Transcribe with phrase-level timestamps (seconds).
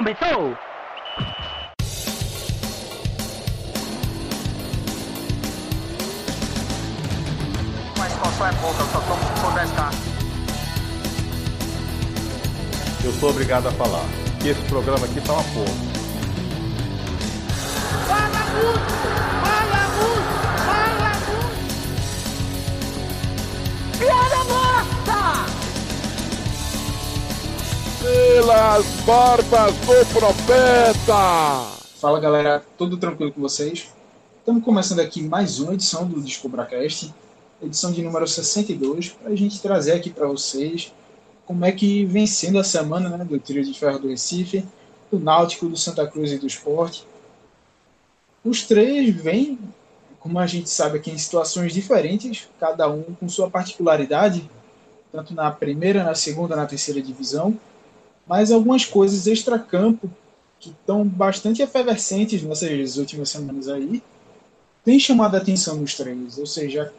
[0.00, 0.56] começou!
[7.98, 9.92] Mas qual só é pouca, eu só tomo se for 10k.
[13.04, 14.04] Eu sou obrigado a falar
[14.40, 15.74] que esse programa aqui tá uma porra.
[18.06, 19.09] Fala muito!
[28.10, 31.78] Pelas barbas do profeta!
[32.00, 33.88] Fala galera, tudo tranquilo com vocês?
[34.40, 37.14] Estamos começando aqui mais uma edição do DescobraCast,
[37.62, 40.92] edição de número 62, para a gente trazer aqui para vocês
[41.46, 44.66] como é que vem sendo a semana né, do Trio de Ferro do Recife,
[45.08, 47.06] do Náutico, do Santa Cruz e do Esporte.
[48.44, 49.56] Os três vêm,
[50.18, 54.50] como a gente sabe aqui, em situações diferentes, cada um com sua particularidade,
[55.12, 57.56] tanto na primeira, na segunda, na terceira divisão,
[58.30, 60.08] mas algumas coisas extra-campo
[60.60, 64.00] que estão bastante efervescentes nessas últimas semanas aí,
[64.84, 66.38] tem chamado a atenção nos três.
[66.38, 66.92] Ou seja,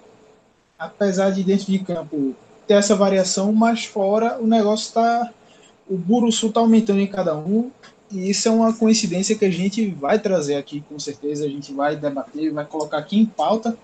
[0.78, 2.36] apesar de dentro de campo
[2.68, 5.32] ter essa variação, mas fora o negócio está.
[5.90, 7.72] O Buruçu está aumentando em cada um,
[8.12, 11.46] e isso é uma coincidência que a gente vai trazer aqui, com certeza.
[11.46, 13.78] A gente vai debater, vai colocar aqui em pauta.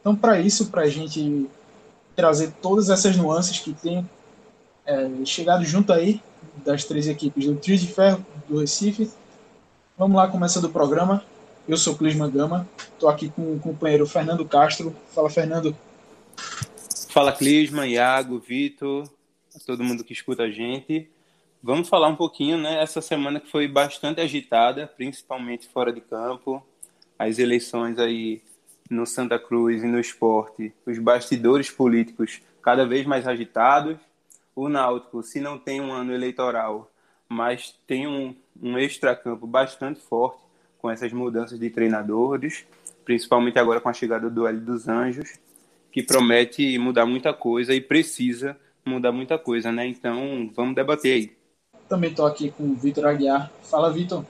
[0.00, 1.50] Então, para isso, para a gente
[2.14, 4.08] trazer todas essas nuances que tem
[4.86, 6.20] é, chegado junto aí
[6.64, 9.10] das três equipes do Trio de Ferro do Recife.
[9.96, 11.24] Vamos lá, começando o programa.
[11.66, 14.94] Eu sou Clisman Gama, estou aqui com o companheiro Fernando Castro.
[15.14, 15.74] Fala, Fernando.
[17.08, 19.08] Fala, Clisman, Iago, Vitor,
[19.64, 21.08] todo mundo que escuta a gente.
[21.62, 22.82] Vamos falar um pouquinho, né?
[22.82, 26.62] Essa semana que foi bastante agitada, principalmente fora de campo.
[27.18, 28.42] As eleições aí
[28.90, 33.96] no Santa Cruz e no esporte, os bastidores políticos cada vez mais agitados
[34.54, 36.90] o Náutico, se não tem um ano eleitoral,
[37.28, 40.42] mas tem um, um extracampo bastante forte
[40.78, 42.66] com essas mudanças de treinadores,
[43.04, 45.38] principalmente agora com a chegada do L dos Anjos,
[45.90, 49.86] que promete mudar muita coisa e precisa mudar muita coisa, né?
[49.86, 51.36] Então, vamos debater aí.
[51.88, 53.50] Também estou aqui com o Vitor Aguiar.
[53.62, 54.24] Fala, Vitor.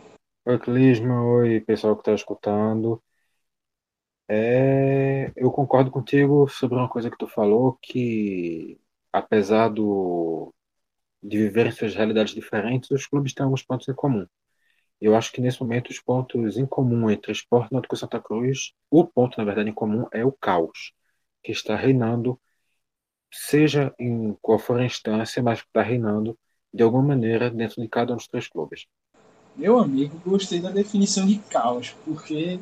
[0.46, 1.24] Oi, Clisma.
[1.24, 3.02] Oi, pessoal que está escutando.
[4.28, 8.78] É, eu concordo contigo sobre uma coisa que tu falou, que
[9.14, 10.52] apesar do,
[11.22, 14.26] de viverem suas realidades diferentes, os clubes têm alguns pontos em comum.
[15.00, 18.72] Eu acho que nesse momento os pontos em comum entre Esporte Náutico e Santa Cruz,
[18.90, 20.92] o ponto na verdade em comum é o caos
[21.44, 22.40] que está reinando,
[23.32, 26.36] seja em qual for a instância, mas que está reinando
[26.72, 28.86] de alguma maneira dentro de cada um dos três clubes.
[29.54, 32.58] Meu amigo, gostei da definição de caos, porque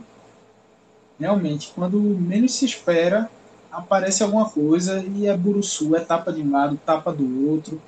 [1.18, 3.30] realmente quando menos se espera
[3.72, 7.80] aparece alguma coisa e é Buruçu, é tapa de um lado, tapa do outro.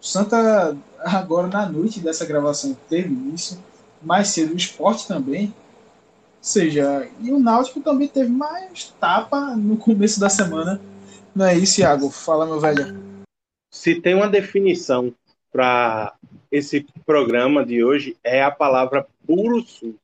[0.00, 3.60] Santa, agora na noite dessa gravação, teve isso.
[4.02, 5.46] Mais cedo o esporte também.
[5.46, 5.52] Ou
[6.42, 10.80] seja, e o Náutico também teve mais tapa no começo da semana.
[11.34, 12.10] Não é isso, Iago?
[12.10, 12.96] Fala, meu velho.
[13.72, 15.12] Se tem uma definição
[15.50, 16.14] para
[16.52, 19.96] esse programa de hoje, é a palavra Buruçu.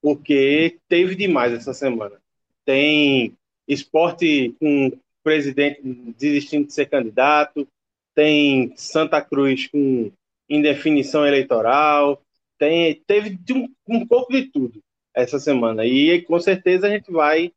[0.00, 2.16] Porque teve demais essa semana.
[2.64, 3.36] Tem
[3.68, 4.90] esporte com
[5.22, 5.80] presidente
[6.18, 7.68] desistindo de ser candidato,
[8.14, 10.10] tem Santa Cruz com
[10.48, 12.20] indefinição eleitoral,
[12.58, 14.80] tem, teve um, um pouco de tudo
[15.14, 15.84] essa semana.
[15.84, 17.52] E com certeza a gente vai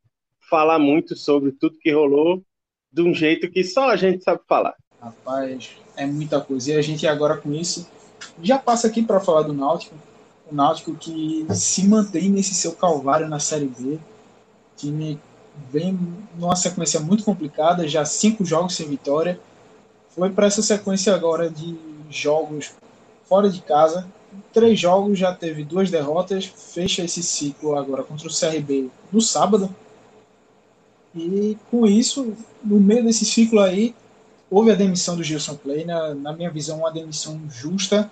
[0.48, 2.42] falar muito sobre tudo que rolou
[2.92, 4.76] de um jeito que só a gente sabe falar.
[5.00, 6.72] Rapaz, é muita coisa.
[6.72, 7.90] E a gente agora com isso
[8.42, 9.94] já passa aqui para falar do Náutico.
[10.50, 13.98] O Náutico que se mantém nesse seu calvário na Série B.
[14.76, 15.18] Time
[15.70, 15.98] vem
[16.38, 19.38] numa sequência muito complicada, já cinco jogos sem vitória.
[20.10, 21.76] Foi para essa sequência agora de
[22.10, 22.72] jogos
[23.24, 24.06] fora de casa.
[24.52, 26.44] Três jogos, já teve duas derrotas.
[26.44, 29.74] Fecha esse ciclo agora contra o CRB no sábado.
[31.14, 33.94] E com isso, no meio desse ciclo aí,
[34.50, 35.84] houve a demissão do Gilson Play.
[35.84, 38.10] Na, na minha visão, uma demissão justa,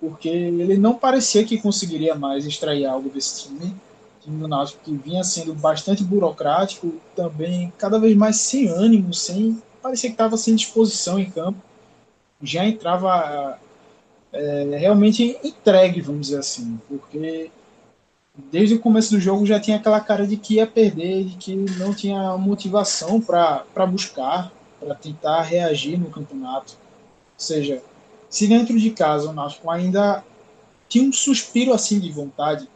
[0.00, 3.74] porque ele não parecia que conseguiria mais extrair algo desse time
[4.20, 9.62] time do Náutico que vinha sendo bastante burocrático, também cada vez mais sem ânimo, sem
[9.82, 11.60] parecia que estava sem disposição em campo,
[12.42, 13.58] já entrava
[14.32, 17.50] é, realmente entregue, vamos dizer assim, porque
[18.50, 21.54] desde o começo do jogo já tinha aquela cara de que ia perder, de que
[21.54, 26.74] não tinha motivação para buscar, para tentar reagir no campeonato.
[26.74, 27.82] Ou seja,
[28.30, 30.24] se dentro de casa o Náutico ainda
[30.88, 32.68] tinha um suspiro assim de vontade,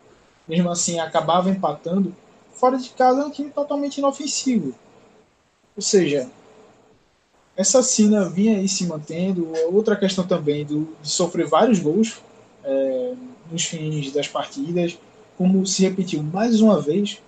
[0.48, 2.14] mesmo assim acabava empatando,
[2.52, 4.74] fora de casa é um time totalmente inofensivo.
[5.76, 6.28] Ou seja,
[7.56, 9.52] essa cena vinha aí se mantendo.
[9.72, 12.20] Outra questão também do, de sofrer vários gols
[12.64, 13.14] é,
[13.50, 14.98] nos fins das partidas,
[15.36, 17.20] como se repetiu mais uma vez,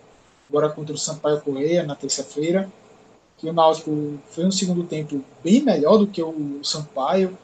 [0.49, 2.71] agora contra o Sampaio Correia na terça-feira,
[3.39, 7.37] que o Náutico foi um segundo tempo bem melhor do que o Sampaio,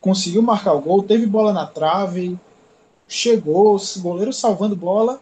[0.00, 2.38] conseguiu marcar o gol, teve bola na trave,
[3.08, 5.20] chegou, o goleiro salvando bola,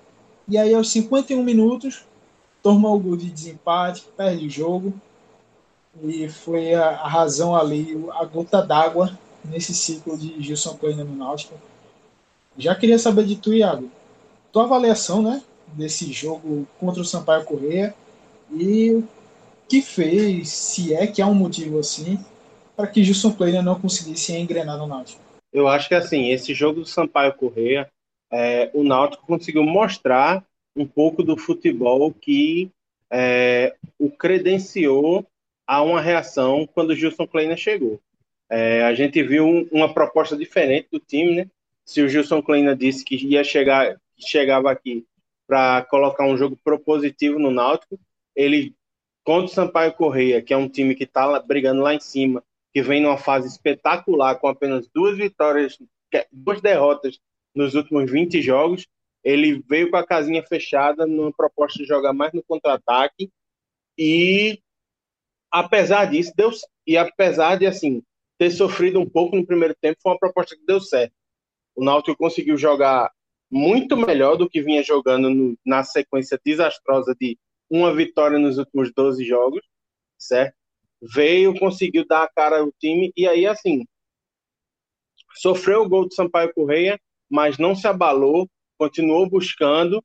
[0.48, 2.04] e aí aos 51 minutos
[2.62, 4.92] toma o gol de desempate, perde o jogo,
[6.02, 11.14] e foi a, a razão ali, a gota d'água nesse ciclo de Gilson Kleina no
[11.14, 11.54] Náutico.
[12.56, 13.90] Já queria saber de tu, Iago,
[14.52, 17.94] tua avaliação né, desse jogo contra o Sampaio Correia
[18.50, 19.08] e o
[19.68, 22.18] que fez, se é que há um motivo assim,
[22.76, 25.23] para que Gilson Kleina não conseguisse engrenar no Náutico.
[25.54, 27.88] Eu acho que assim, esse jogo do Sampaio Correia,
[28.28, 32.72] é, o Náutico conseguiu mostrar um pouco do futebol que
[33.08, 35.24] é, o credenciou
[35.64, 38.00] a uma reação quando o Gilson Kleina chegou.
[38.50, 41.46] É, a gente viu um, uma proposta diferente do time, né?
[41.84, 45.06] Se o Gilson Kleina disse que ia chegar, chegava aqui
[45.46, 47.96] para colocar um jogo propositivo no Náutico,
[48.34, 48.74] ele
[49.22, 52.42] contra o Sampaio Correia, que é um time que está brigando lá em cima,
[52.74, 55.78] que vem numa fase espetacular com apenas duas vitórias,
[56.32, 57.20] duas derrotas
[57.54, 58.88] nos últimos 20 jogos,
[59.22, 63.30] ele veio com a casinha fechada numa proposta de jogar mais no contra-ataque
[63.96, 64.58] e
[65.52, 66.50] apesar disso, deu,
[66.84, 68.02] e apesar de assim
[68.36, 71.14] ter sofrido um pouco no primeiro tempo, foi uma proposta que deu certo.
[71.76, 73.12] O Náutico conseguiu jogar
[73.48, 77.38] muito melhor do que vinha jogando no, na sequência desastrosa de
[77.70, 79.64] uma vitória nos últimos 12 jogos,
[80.18, 80.56] certo?
[81.12, 83.84] Veio, conseguiu dar a cara ao time e aí assim
[85.36, 86.98] sofreu o gol do Sampaio Correia,
[87.28, 88.48] mas não se abalou,
[88.78, 90.02] continuou buscando,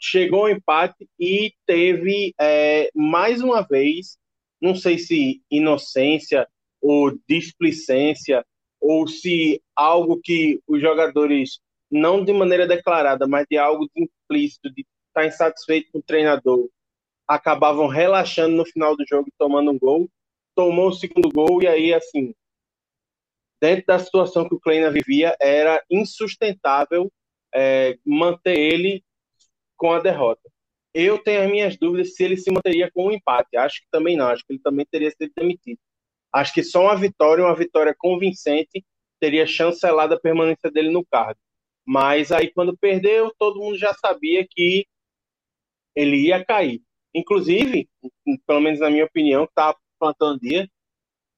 [0.00, 4.18] chegou ao empate e teve é, mais uma vez
[4.62, 6.46] não sei se inocência
[6.80, 8.46] ou displicência,
[8.80, 11.58] ou se algo que os jogadores,
[11.90, 16.68] não de maneira declarada, mas de algo de implícito, de estar insatisfeito com o treinador,
[17.26, 20.08] acabavam relaxando no final do jogo e tomando um gol.
[20.54, 22.34] Tomou o segundo gol e aí, assim,
[23.62, 27.10] dentro da situação que o Kleina vivia, era insustentável
[27.54, 29.04] é, manter ele
[29.76, 30.50] com a derrota.
[30.92, 33.56] Eu tenho as minhas dúvidas se ele se manteria com um empate.
[33.56, 34.26] Acho que também não.
[34.26, 35.78] Acho que ele também teria sido demitido.
[36.32, 38.84] Acho que só uma vitória, uma vitória convincente,
[39.20, 41.38] teria chancelado a permanência dele no cargo.
[41.86, 44.86] Mas aí, quando perdeu, todo mundo já sabia que
[45.94, 46.82] ele ia cair.
[47.14, 47.88] Inclusive,
[48.46, 49.52] pelo menos na minha opinião, que
[50.02, 50.68] plantando dia,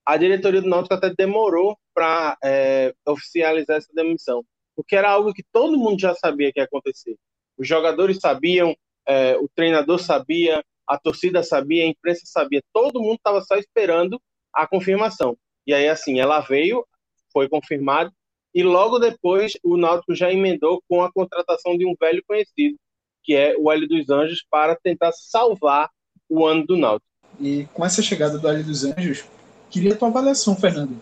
[0.06, 4.42] a diretoria do Náutico até demorou para é, oficializar essa demissão,
[4.74, 7.14] porque era algo que todo mundo já sabia que ia acontecer.
[7.58, 8.74] Os jogadores sabiam,
[9.06, 14.18] é, o treinador sabia, a torcida sabia, a imprensa sabia, todo mundo estava só esperando
[14.52, 15.36] a confirmação.
[15.66, 16.86] E aí, assim, ela veio,
[17.30, 18.10] foi confirmado,
[18.54, 22.78] e logo depois o Náutico já emendou com a contratação de um velho conhecido,
[23.22, 25.90] que é o Hélio dos Anjos, para tentar salvar
[26.28, 27.13] o ano do Náutico.
[27.40, 29.24] E com essa chegada do Hélio dos Anjos,
[29.70, 30.92] queria a tua avaliação, Fernando.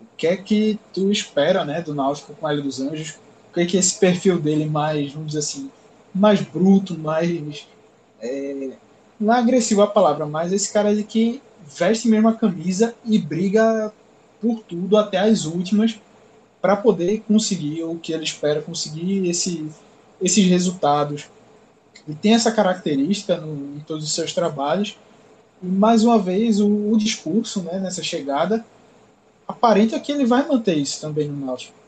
[0.00, 3.18] O que é que tu espera né, do Náutico com o Hélio dos Anjos?
[3.50, 5.70] O que é que esse perfil dele mais, vamos dizer assim,
[6.14, 7.66] mais bruto, mais.
[8.20, 8.70] É,
[9.18, 13.18] não é agressivo a palavra, mas esse cara de que veste mesmo a camisa e
[13.18, 13.92] briga
[14.40, 15.98] por tudo até as últimas
[16.60, 19.66] para poder conseguir o que ele espera conseguir esse,
[20.20, 21.28] esses resultados.
[22.06, 24.98] E tem essa característica no, em todos os seus trabalhos.
[25.62, 28.64] Mais uma vez o, o discurso né, nessa chegada
[29.46, 31.78] aparenta que ele vai manter isso também no Náutico.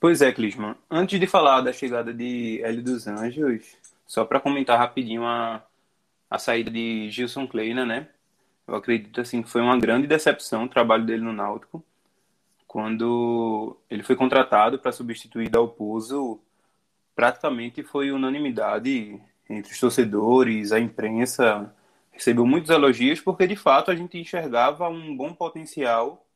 [0.00, 0.76] Pois é, Clisman.
[0.90, 5.62] Antes de falar da chegada de Hélio dos Anjos, só para comentar rapidinho a,
[6.30, 8.08] a saída de Gilson Kleina, né?
[8.66, 11.84] Eu acredito assim que foi uma grande decepção o trabalho dele no Náutico.
[12.66, 16.40] Quando ele foi contratado para substituir Dalpozo,
[17.14, 21.74] praticamente foi unanimidade entre os torcedores, a imprensa
[22.12, 26.26] recebeu muitos elogios porque de fato a gente enxergava um bom potencial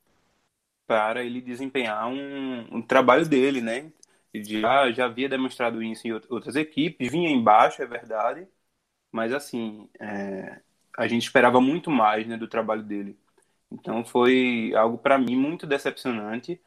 [0.87, 3.93] para ele desempenhar um, um trabalho dele, né?
[4.33, 8.47] Ele já, já havia demonstrado isso em outras equipes, vinha embaixo, é verdade,
[9.12, 10.61] mas assim, é,
[10.97, 13.19] a gente esperava muito mais né, do trabalho dele.
[13.71, 16.61] Então foi algo para mim muito decepcionante.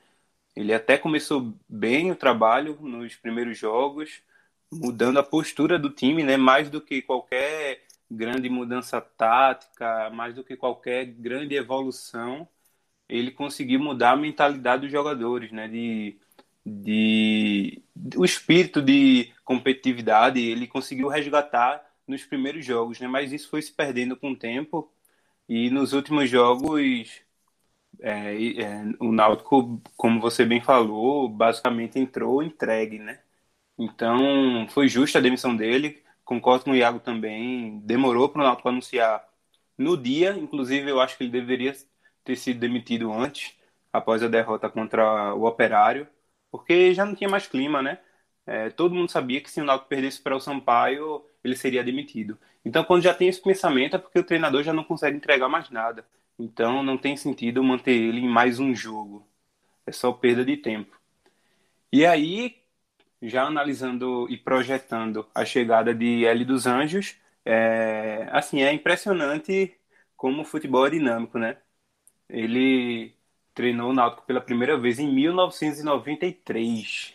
[0.55, 4.23] Ele até começou bem o trabalho nos primeiros jogos,
[4.71, 10.43] mudando a postura do time, né, mais do que qualquer grande mudança tática, mais do
[10.43, 12.47] que qualquer grande evolução
[13.09, 15.67] ele conseguiu mudar a mentalidade dos jogadores, né?
[15.67, 16.17] De,
[16.65, 17.83] de
[18.17, 23.07] o espírito de competitividade ele conseguiu resgatar nos primeiros jogos, né?
[23.07, 24.91] Mas isso foi se perdendo com o tempo
[25.49, 27.21] E nos últimos jogos,
[28.01, 33.19] é, é, o Náutico, como você bem falou, basicamente entrou entregue, né?
[33.83, 36.03] Então, foi justa a demissão dele.
[36.23, 37.79] Concordo com o Iago também.
[37.79, 39.27] Demorou para o Náutico anunciar
[39.75, 40.37] no dia.
[40.37, 41.73] Inclusive, eu acho que ele deveria
[42.23, 43.55] ter sido demitido antes,
[43.91, 46.07] após a derrota contra o Operário,
[46.51, 47.97] porque já não tinha mais clima, né?
[48.45, 52.37] É, todo mundo sabia que se o Náutico perdesse para o Sampaio, ele seria demitido.
[52.63, 55.71] Então, quando já tem esse pensamento, é porque o treinador já não consegue entregar mais
[55.71, 56.05] nada.
[56.37, 59.27] Então, não tem sentido manter ele em mais um jogo.
[59.87, 60.95] É só perda de tempo.
[61.91, 62.60] E aí,
[63.21, 69.75] já analisando e projetando a chegada de L dos Anjos, é, assim, é impressionante
[70.15, 71.57] como o futebol é dinâmico, né?
[72.29, 73.13] Ele
[73.53, 77.13] treinou o Náutico pela primeira vez em 1993.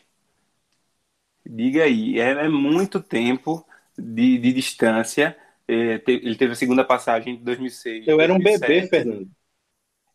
[1.44, 3.64] Diga aí, é, é muito tempo
[3.96, 5.36] de, de distância.
[5.68, 8.06] É, te, ele teve a segunda passagem em 2006.
[8.06, 8.68] Eu era um 2007.
[8.68, 9.28] bebê, Fernando.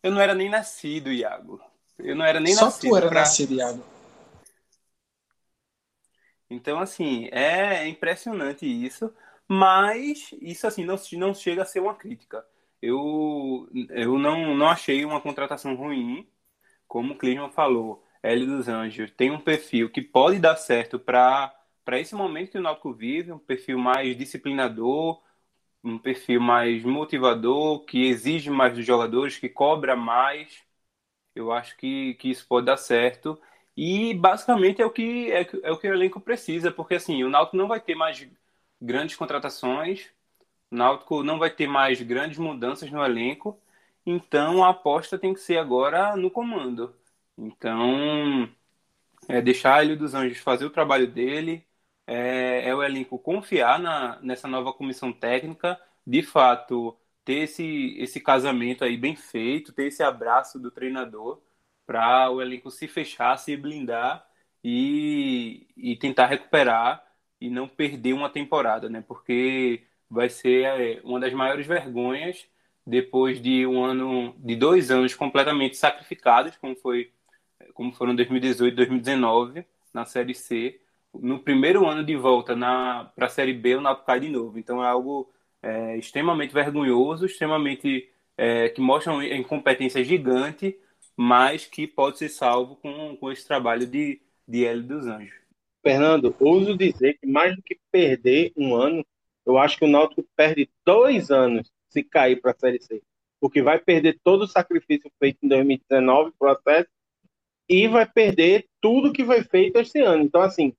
[0.02, 1.60] Eu não era nem nascido, Iago.
[1.98, 2.90] Eu não era nem Só nascido.
[2.90, 3.20] tu era pra...
[3.20, 3.91] nascido, Iago.
[6.52, 9.12] Então, assim, é impressionante isso,
[9.48, 12.44] mas isso, assim, não, não chega a ser uma crítica.
[12.80, 16.28] Eu, eu não, não achei uma contratação ruim,
[16.88, 18.04] como o Clisman falou.
[18.22, 21.54] L dos Anjos tem um perfil que pode dar certo para
[21.94, 25.22] esse momento que o Náutico vive, um perfil mais disciplinador,
[25.84, 30.62] um perfil mais motivador, que exige mais dos jogadores, que cobra mais.
[31.34, 33.40] Eu acho que, que isso pode dar certo.
[33.76, 37.30] E basicamente é o que é, é o que o elenco precisa, porque assim, o
[37.30, 38.26] Náutico não vai ter mais
[38.80, 40.08] grandes contratações,
[40.70, 43.60] o Náutico não vai ter mais grandes mudanças no elenco,
[44.06, 46.94] então a aposta tem que ser agora no comando.
[47.38, 48.48] Então,
[49.28, 51.66] é deixar ele dos Anjos fazer o trabalho dele,
[52.06, 58.20] é, é o elenco confiar na, nessa nova comissão técnica, de fato ter esse, esse
[58.20, 61.40] casamento aí bem feito, ter esse abraço do treinador
[61.86, 64.26] para o elenco se fechar, se blindar
[64.62, 67.04] e, e tentar recuperar
[67.40, 69.02] e não perder uma temporada, né?
[69.06, 72.46] Porque vai ser é, uma das maiores vergonhas
[72.86, 77.12] depois de um ano, de dois anos completamente sacrificados, como foi,
[77.74, 80.80] como foram 2018 e 2019 na Série C.
[81.14, 84.58] No primeiro ano de volta para a Série B, o Náutico cai de novo.
[84.58, 85.30] Então é algo
[85.62, 90.76] é, extremamente vergonhoso, extremamente é, que mostra uma incompetência gigante
[91.16, 95.42] mas que pode ser salvo com, com esse trabalho de, de Hélio dos Anjos.
[95.82, 99.04] Fernando, ouso dizer que mais do que perder um ano,
[99.44, 103.02] eu acho que o Náutico perde dois anos se cair para a Série C.
[103.40, 106.88] Porque vai perder todo o sacrifício feito em 2019, processo,
[107.68, 110.22] e vai perder tudo que foi feito este ano.
[110.22, 110.72] Então, assim,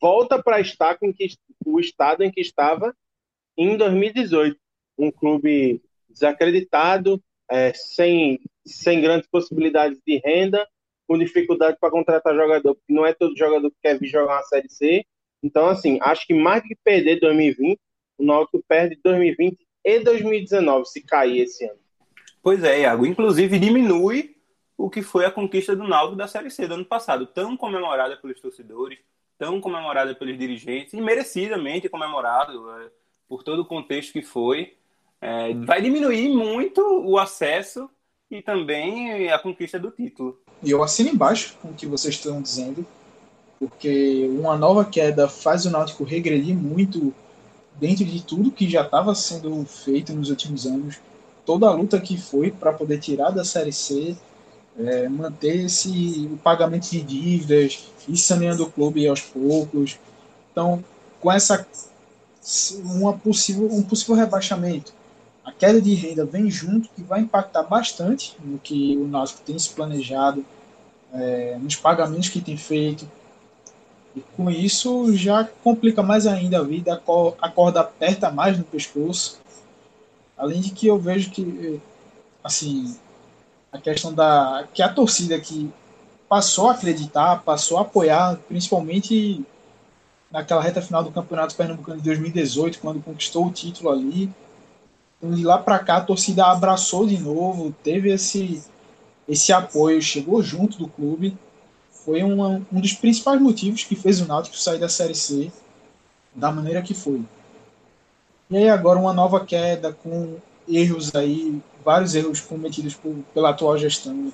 [0.00, 1.28] volta para estar com que,
[1.64, 2.94] o estado em que estava
[3.56, 4.58] em 2018.
[4.98, 10.66] Um clube desacreditado, é, sem, sem grandes possibilidades de renda,
[11.06, 14.42] com dificuldade para contratar jogador, porque não é todo jogador que quer vir jogar uma
[14.42, 15.04] Série C.
[15.42, 17.78] Então, assim, acho que mais que perder 2020,
[18.18, 21.78] o Náutico perde 2020 e 2019 se cair esse ano.
[22.42, 23.06] Pois é, Iago.
[23.06, 24.36] Inclusive, diminui
[24.76, 28.16] o que foi a conquista do Náutico da Série C do ano passado, tão comemorada
[28.16, 28.98] pelos torcedores,
[29.38, 32.90] tão comemorada pelos dirigentes, e merecidamente comemorado é,
[33.28, 34.76] por todo o contexto que foi.
[35.20, 37.88] É, vai diminuir muito o acesso
[38.30, 40.38] e também a conquista do título.
[40.62, 42.86] E eu assino embaixo com o que vocês estão dizendo,
[43.58, 47.12] porque uma nova queda faz o Náutico regredir muito
[47.80, 51.00] dentro de tudo que já estava sendo feito nos últimos anos,
[51.46, 54.16] toda a luta que foi para poder tirar da Série C,
[54.78, 59.98] é, manter esse o pagamento de dívidas, ir saneando o clube aos poucos.
[60.52, 60.84] Então,
[61.20, 61.66] com essa
[62.84, 64.97] uma possível, um possível rebaixamento
[65.48, 69.58] a queda de renda vem junto, que vai impactar bastante no que o Náutico tem
[69.58, 70.44] se planejado,
[71.10, 73.10] é, nos pagamentos que tem feito.
[74.14, 77.02] E com isso já complica mais ainda a vida,
[77.40, 79.40] a corda aperta mais no pescoço.
[80.36, 81.80] Além de que eu vejo que,
[82.44, 82.94] assim,
[83.72, 84.68] a questão da.
[84.74, 85.72] que a torcida que
[86.28, 89.42] passou a acreditar, passou a apoiar, principalmente
[90.30, 94.30] naquela reta final do Campeonato Pernambucano de 2018, quando conquistou o título ali
[95.22, 98.62] de lá para cá, a torcida abraçou de novo, teve esse,
[99.28, 101.36] esse apoio, chegou junto do clube.
[101.90, 105.50] Foi uma, um dos principais motivos que fez o Náutico sair da Série C
[106.34, 107.22] da maneira que foi.
[108.50, 113.76] E aí agora uma nova queda com erros aí, vários erros cometidos por, pela atual
[113.76, 114.32] gestão,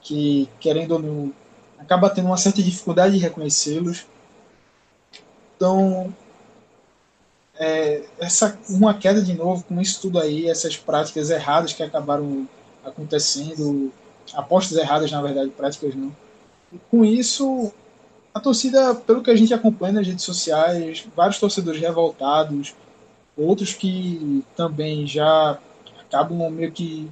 [0.00, 1.32] que querendo ou não,
[1.78, 4.06] acaba tendo uma certa dificuldade de reconhecê-los.
[5.56, 6.14] Então,
[7.58, 12.48] é, essa uma queda de novo com isso tudo aí, essas práticas erradas que acabaram
[12.84, 13.92] acontecendo,
[14.32, 16.14] apostas erradas na verdade, práticas não.
[16.72, 17.72] E com isso,
[18.32, 22.74] a torcida, pelo que a gente acompanha nas redes sociais, vários torcedores revoltados,
[23.36, 25.58] outros que também já
[26.00, 27.10] acabam meio que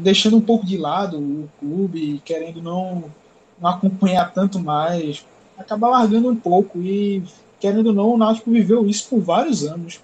[0.00, 3.12] deixando um pouco de lado o clube, querendo não,
[3.58, 5.26] não acompanhar tanto mais,
[5.58, 7.22] acaba largando um pouco e
[7.60, 10.00] querendo ou não, o Náutico viveu isso por vários anos,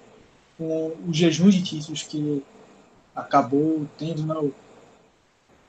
[0.59, 2.43] com o jejum de títulos que
[3.15, 4.53] acabou tendo não,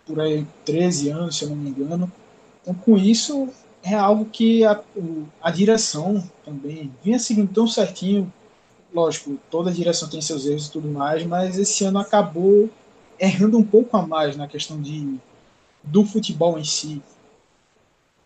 [0.06, 2.12] por aí 13 anos, se eu não me engano.
[2.62, 3.50] Então, com isso,
[3.84, 4.82] é algo que a,
[5.42, 8.32] a direção também vinha seguindo tão certinho.
[8.94, 12.70] Lógico, toda direção tem seus erros e tudo mais, mas esse ano acabou
[13.20, 15.18] errando um pouco a mais na questão de,
[15.84, 17.02] do futebol em si.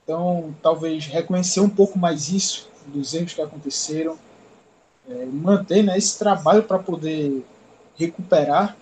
[0.03, 4.17] Então, talvez reconhecer um pouco mais isso, dos erros que aconteceram,
[5.09, 7.45] é, manter né, esse trabalho para poder
[7.95, 8.75] recuperar,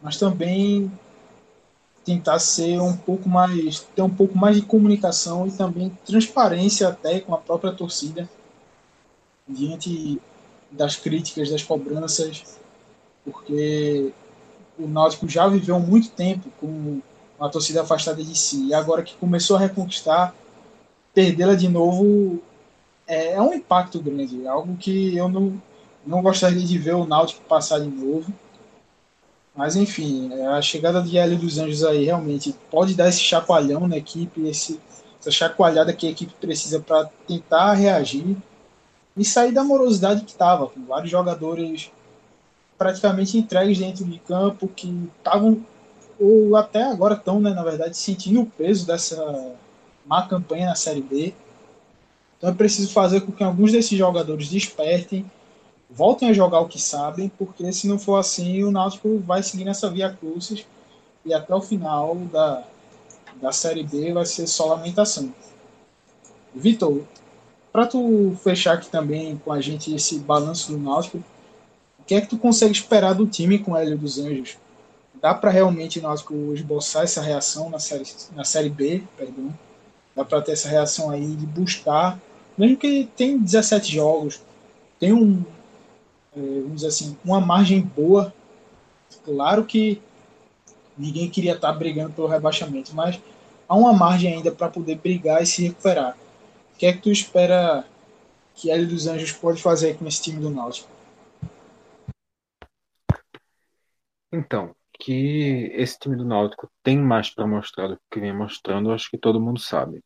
[0.00, 0.90] mas também
[2.04, 7.20] tentar ser um pouco mais, ter um pouco mais de comunicação e também transparência até
[7.20, 8.28] com a própria torcida
[9.48, 10.20] diante
[10.70, 12.58] das críticas, das cobranças,
[13.24, 14.12] porque
[14.78, 17.00] o Náutico já viveu muito tempo com
[17.38, 20.34] uma torcida afastada de si, e agora que começou a reconquistar,
[21.12, 22.40] perdê-la de novo
[23.06, 25.60] é, é, um impacto grande, é algo que eu não,
[26.06, 28.32] não gostaria de ver o Náutico passar de novo.
[29.54, 33.88] Mas enfim, é, a chegada de Hélio dos Anjos aí realmente pode dar esse chacoalhão
[33.88, 34.80] na equipe, esse,
[35.20, 38.36] essa chacoalhada que a equipe precisa para tentar reagir
[39.16, 41.90] e sair da morosidade que estava, com vários jogadores
[42.76, 45.64] praticamente entregues dentro de campo que estavam
[46.18, 49.54] ou até agora estão, né, na verdade, sentindo o peso dessa
[50.04, 51.34] má campanha na Série B
[52.36, 55.30] então é preciso fazer com que alguns desses jogadores despertem,
[55.88, 59.64] voltem a jogar o que sabem, porque se não for assim, o Náutico vai seguir
[59.64, 60.66] nessa via crucis
[61.24, 62.62] e até o final da,
[63.40, 65.32] da Série B vai ser só lamentação.
[66.54, 67.02] Vitor,
[67.72, 71.18] para tu fechar aqui também com a gente esse balanço do Náutico,
[71.98, 74.56] o que é que tu consegue esperar do time com o Hélio dos Anjos?
[75.20, 79.52] Dá para realmente o Náutico esboçar essa reação na série, na série B, perdão?
[80.14, 82.18] Dá para ter essa reação aí de buscar
[82.56, 84.42] mesmo que tem 17 jogos,
[84.98, 85.44] tem um,
[86.34, 88.32] é, vamos dizer assim, uma margem boa.
[89.24, 90.00] Claro que
[90.96, 93.20] ninguém queria estar brigando pelo rebaixamento, mas
[93.68, 96.16] há uma margem ainda para poder brigar e se recuperar.
[96.74, 97.86] O que é que tu espera
[98.54, 100.88] que Hélio dos Anjos pode fazer com esse time do Náutico?
[104.32, 109.10] Então, que esse time do Náutico tem mais para mostrar do que vem mostrando, acho
[109.10, 110.02] que todo mundo sabe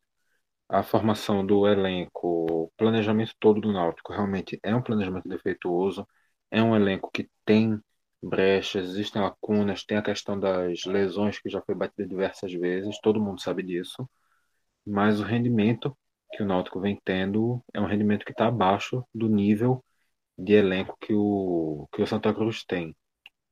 [0.71, 6.07] a formação do elenco, o planejamento todo do Náutico realmente é um planejamento defeituoso,
[6.49, 7.77] é um elenco que tem
[8.23, 13.21] brechas, existem lacunas, tem a questão das lesões que já foi batida diversas vezes, todo
[13.21, 14.09] mundo sabe disso,
[14.85, 15.97] mas o rendimento
[16.31, 19.83] que o Náutico vem tendo é um rendimento que está abaixo do nível
[20.37, 22.95] de elenco que o, que o Santa Cruz tem,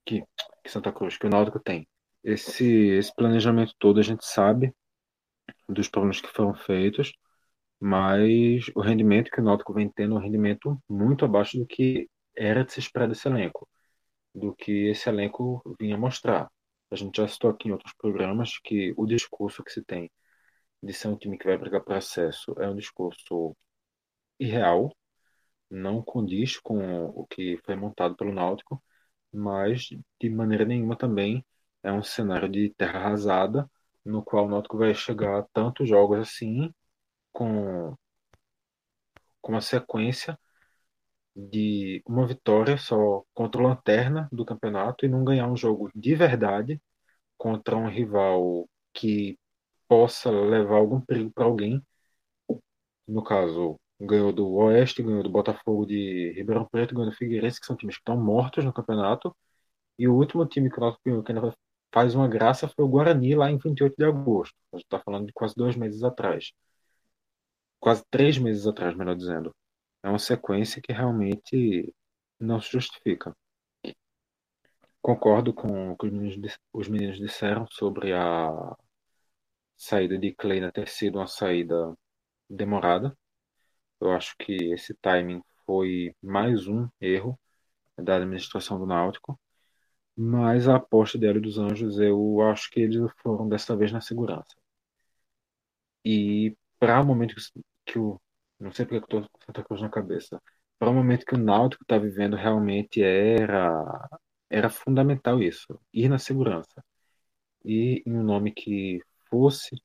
[0.05, 0.23] que,
[0.63, 1.86] que Santa Cruz, que o Náutico tem.
[2.23, 4.73] Esse, esse planejamento todo a gente sabe
[5.67, 7.13] dos problemas que foram feitos,
[7.79, 12.09] mas o rendimento que o Náutico vem tendo é um rendimento muito abaixo do que
[12.35, 13.67] era de se esperar desse elenco,
[14.33, 16.49] do que esse elenco vinha mostrar.
[16.91, 20.12] A gente já citou aqui em outros programas que o discurso que se tem
[20.83, 23.55] de ser um time que vai brigar por acesso é um discurso
[24.39, 24.95] irreal,
[25.69, 28.83] não condiz com o que foi montado pelo Náutico,
[29.33, 29.89] mas
[30.21, 31.45] de maneira nenhuma também
[31.83, 33.69] é um cenário de terra arrasada
[34.10, 36.74] no qual o Náutico vai chegar a tantos jogos assim,
[37.34, 37.95] com,
[39.41, 40.38] com uma sequência
[41.36, 46.15] de uma vitória só contra o Lanterna do campeonato e não ganhar um jogo de
[46.15, 46.82] verdade
[47.38, 49.39] contra um rival que
[49.88, 51.84] possa levar algum perigo para alguém.
[53.08, 57.65] No caso, ganhou do Oeste, ganhou do Botafogo de Ribeirão Preto, ganhou do Figueirense, que
[57.65, 59.36] são times que estão mortos no campeonato.
[60.00, 61.54] E o último time que o Náutico ganhou, que ainda vai
[61.91, 64.56] faz uma graça foi o Guarani lá em 28 de agosto.
[64.73, 66.52] A gente está falando de quase dois meses atrás.
[67.80, 69.54] Quase três meses atrás, melhor dizendo.
[70.04, 71.93] É uma sequência que realmente
[72.39, 73.36] não se justifica.
[75.02, 78.75] Concordo com o que os meninos, os meninos disseram sobre a
[79.78, 81.95] saída de Kleina ter sido uma saída
[82.49, 83.17] demorada.
[84.02, 87.39] Eu acho que esse timing foi mais um erro
[87.97, 89.39] da administração do Náutico.
[90.21, 94.01] Mas a aposta de Hélio dos Anjos, eu acho que eles foram dessa vez na
[94.01, 94.53] segurança.
[96.03, 97.41] E para o momento que,
[97.86, 98.19] que o.
[98.60, 100.41] Não sei porque eu estou com Santa Cruz na cabeça.
[100.77, 104.10] para o momento que o Náutico está vivendo, realmente era,
[104.49, 106.84] era fundamental isso, ir na segurança.
[107.65, 109.75] E em um nome que fosse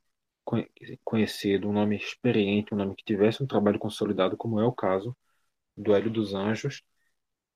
[1.05, 5.17] conhecido, um nome experiente, um nome que tivesse um trabalho consolidado, como é o caso
[5.77, 6.83] do Hélio dos Anjos,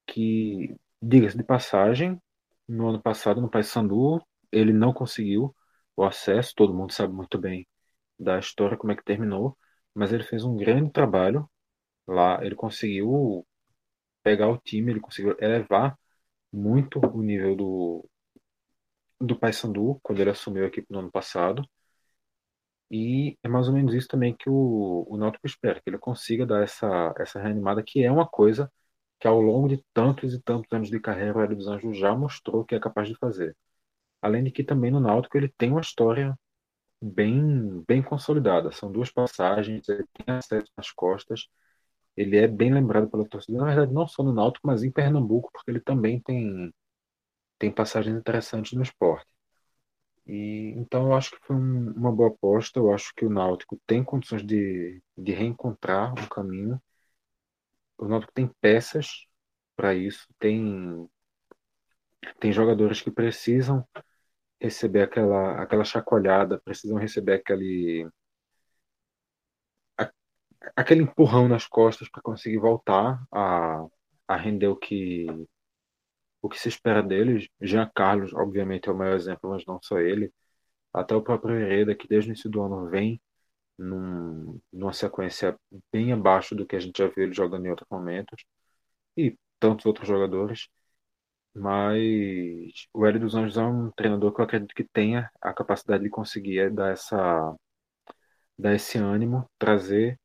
[0.06, 2.20] que, diga-se de passagem,
[2.68, 5.54] no ano passado, no Paysandu, ele não conseguiu
[5.96, 7.66] o acesso, todo mundo sabe muito bem
[8.18, 9.56] da história, como é que terminou,
[9.94, 11.50] mas ele fez um grande trabalho
[12.06, 13.46] lá, ele conseguiu
[14.22, 15.98] pegar o time, ele conseguiu elevar
[16.52, 18.10] muito o nível do,
[19.20, 21.62] do Paysandu, quando ele assumiu a equipe no ano passado,
[22.90, 26.46] e é mais ou menos isso também que o, o Náutico espera, que ele consiga
[26.46, 28.70] dar essa, essa reanimada, que é uma coisa
[29.20, 32.14] que ao longo de tantos e tantos anos de carreira o Hélio dos Anjos já
[32.14, 33.56] mostrou que é capaz de fazer.
[34.22, 36.36] Além de que também no Náutico ele tem uma história
[37.02, 38.72] bem, bem consolidada.
[38.72, 41.48] São duas passagens, ele tem acesso nas costas,
[42.16, 45.50] ele é bem lembrado pela torcida, na verdade não só no Náutico, mas em Pernambuco,
[45.52, 46.72] porque ele também tem,
[47.58, 49.26] tem passagens interessantes no esporte.
[50.26, 53.80] E, então eu acho que foi um, uma boa aposta, eu acho que o Náutico
[53.86, 56.80] tem condições de, de reencontrar um caminho.
[57.98, 59.26] O Náutico tem peças
[59.76, 61.08] para isso, tem,
[62.40, 63.86] tem jogadores que precisam
[64.60, 68.08] receber aquela, aquela chacoalhada, precisam receber aquele,
[69.98, 70.10] a,
[70.76, 73.86] aquele empurrão nas costas para conseguir voltar a,
[74.28, 75.26] a render o que,
[76.42, 77.48] o que se espera deles.
[77.60, 80.32] Jean Carlos, obviamente, é o maior exemplo, mas não só ele.
[80.92, 83.20] Até o próprio Hereda, que desde o início do ano vem
[83.78, 85.56] num, numa sequência
[85.92, 88.44] bem abaixo do que a gente já viu ele jogando em outros momentos.
[89.16, 90.68] E tantos outros jogadores.
[91.54, 96.04] Mas o Hélio dos Anjos é um treinador que eu acredito que tenha a capacidade
[96.04, 97.54] de conseguir dar essa
[98.58, 100.18] dar esse ânimo, trazer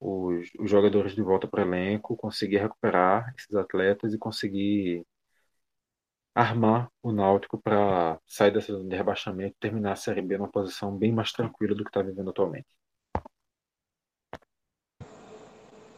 [0.00, 5.04] os, os jogadores de volta para o elenco, conseguir recuperar esses atletas e conseguir
[6.34, 10.50] armar o Náutico para sair dessa zona de rebaixamento e terminar a Série B numa
[10.50, 12.66] posição bem mais tranquila do que está vivendo atualmente.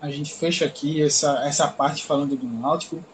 [0.01, 3.05] A gente fecha aqui essa, essa parte falando do Náutico.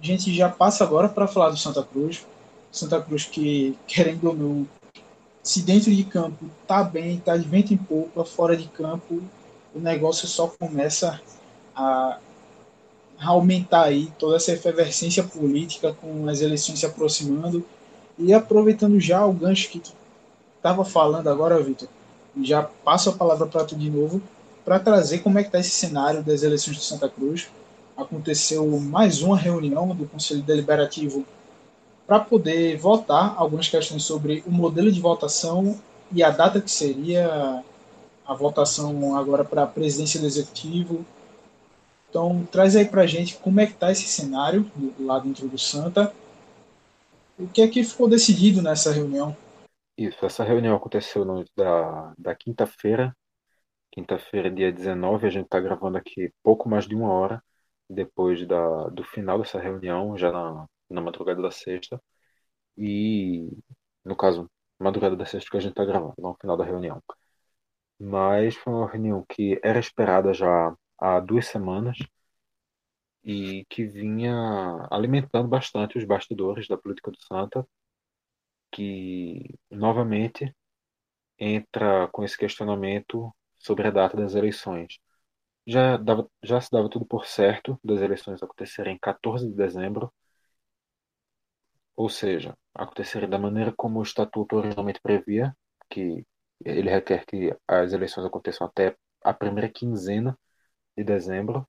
[0.00, 2.26] A gente já passa agora para falar do Santa Cruz.
[2.72, 4.68] Santa Cruz que, querendo ou não,
[5.42, 9.22] se dentro de campo tá bem, tá de vento em poupa, fora de campo
[9.74, 11.20] o negócio só começa
[11.74, 12.18] a
[13.20, 17.64] aumentar aí toda essa efervescência política com as eleições se aproximando
[18.18, 19.92] e aproveitando já o gancho que tu
[20.56, 21.88] estava falando agora, Vitor,
[22.42, 24.20] já passo a palavra para tu de novo
[24.68, 27.48] para trazer como é que está esse cenário das eleições de Santa Cruz.
[27.96, 31.24] Aconteceu mais uma reunião do Conselho Deliberativo
[32.06, 35.80] para poder votar algumas questões sobre o modelo de votação
[36.12, 37.64] e a data que seria
[38.26, 41.02] a votação agora para a presidência do Executivo,
[42.10, 45.56] então, traz aí para a gente como é que está esse cenário lá dentro do
[45.58, 46.12] Santa.
[47.38, 49.34] O que é que ficou decidido nessa reunião?
[49.96, 53.16] Isso, essa reunião aconteceu no, da, da quinta-feira,
[53.98, 57.42] quinta-feira, dia 19, a gente está gravando aqui pouco mais de uma hora
[57.90, 62.00] depois da, do final dessa reunião, já na, na madrugada da sexta,
[62.76, 63.48] e,
[64.04, 67.02] no caso, madrugada da sexta que a gente está gravando, no final da reunião.
[67.98, 71.98] Mas foi uma reunião que era esperada já há duas semanas
[73.24, 74.34] e que vinha
[74.90, 77.66] alimentando bastante os bastidores da política do Santa,
[78.72, 80.54] que novamente
[81.38, 84.98] entra com esse questionamento sobre a data das eleições.
[85.66, 90.12] Já, dava, já se dava tudo por certo das eleições acontecerem em 14 de dezembro,
[91.96, 95.54] ou seja, acontecerem da maneira como o estatuto originalmente previa,
[95.90, 96.24] que
[96.64, 100.38] ele requer que as eleições aconteçam até a primeira quinzena
[100.96, 101.66] de dezembro.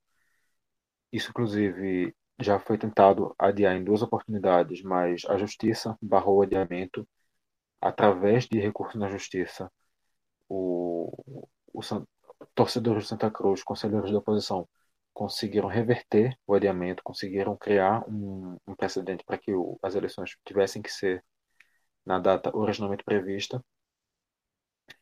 [1.12, 7.08] Isso, inclusive, já foi tentado adiar em duas oportunidades, mas a Justiça barrou o adiamento
[7.82, 9.71] através de recurso na Justiça.
[10.49, 10.88] O,
[11.80, 12.08] o,
[12.56, 14.68] torcedores de Santa Cruz, conselheiros da oposição,
[15.13, 20.82] conseguiram reverter o adiamento, conseguiram criar um, um precedente para que o, as eleições tivessem
[20.82, 21.24] que ser
[22.06, 23.63] na data originalmente prevista.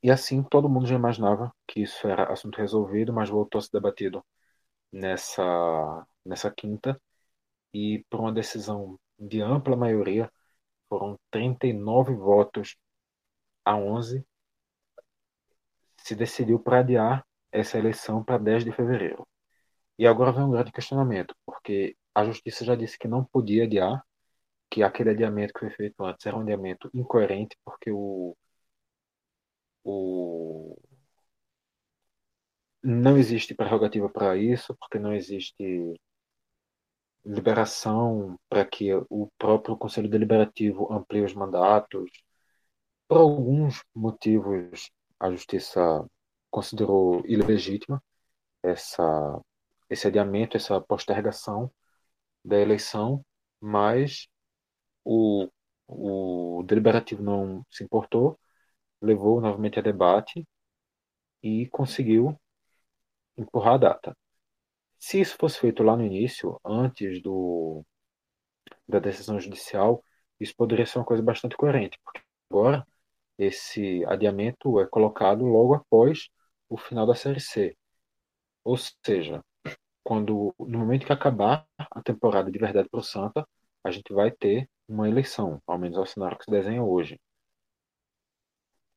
[0.02, 3.70] E assim todo mundo já imaginava que isso era assunto resolvido, mas voltou a ser
[3.74, 4.24] debatido
[4.92, 7.00] nessa, nessa quinta
[7.74, 10.32] e por uma decisão de ampla maioria,
[10.90, 12.78] foram 39 votos
[13.66, 14.26] a 11,
[16.08, 19.28] se decidiu para adiar essa eleição para 10 de fevereiro.
[20.00, 24.04] E agora vem um grande questionamento, porque a justiça já disse que não podia adiar,
[24.72, 28.36] que aquele adiamento que foi feito antes era um adiamento incoerente, porque o
[29.84, 30.78] o...
[32.84, 35.96] Não existe prerrogativa para isso, porque não existe
[37.26, 42.10] liberação para que o próprio Conselho Deliberativo amplie os mandatos.
[43.08, 46.06] Por alguns motivos, a Justiça
[46.50, 48.02] considerou ilegítima
[48.64, 49.42] essa,
[49.90, 51.72] esse adiamento, essa postergação
[52.44, 53.26] da eleição,
[53.60, 54.28] mas
[55.04, 55.50] o,
[55.88, 58.40] o Deliberativo não se importou,
[59.02, 60.48] levou novamente a debate
[61.42, 62.40] e conseguiu
[63.38, 64.18] empurrar a data.
[65.00, 67.86] Se isso fosse feito lá no início, antes do,
[68.88, 70.04] da decisão judicial,
[70.40, 72.86] isso poderia ser uma coisa bastante coerente, porque agora
[73.38, 76.30] esse adiamento é colocado logo após
[76.70, 77.78] o final da Série C.
[78.64, 79.44] Ou seja,
[80.04, 83.48] quando no momento que acabar a temporada de verdade para o Santa,
[83.84, 87.20] a gente vai ter uma eleição, ao menos é o cenário que se desenha hoje.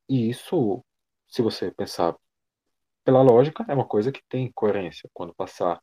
[0.09, 0.83] E isso,
[1.27, 2.15] se você pensar
[3.03, 5.09] pela lógica, é uma coisa que tem coerência.
[5.13, 5.81] Quando passar,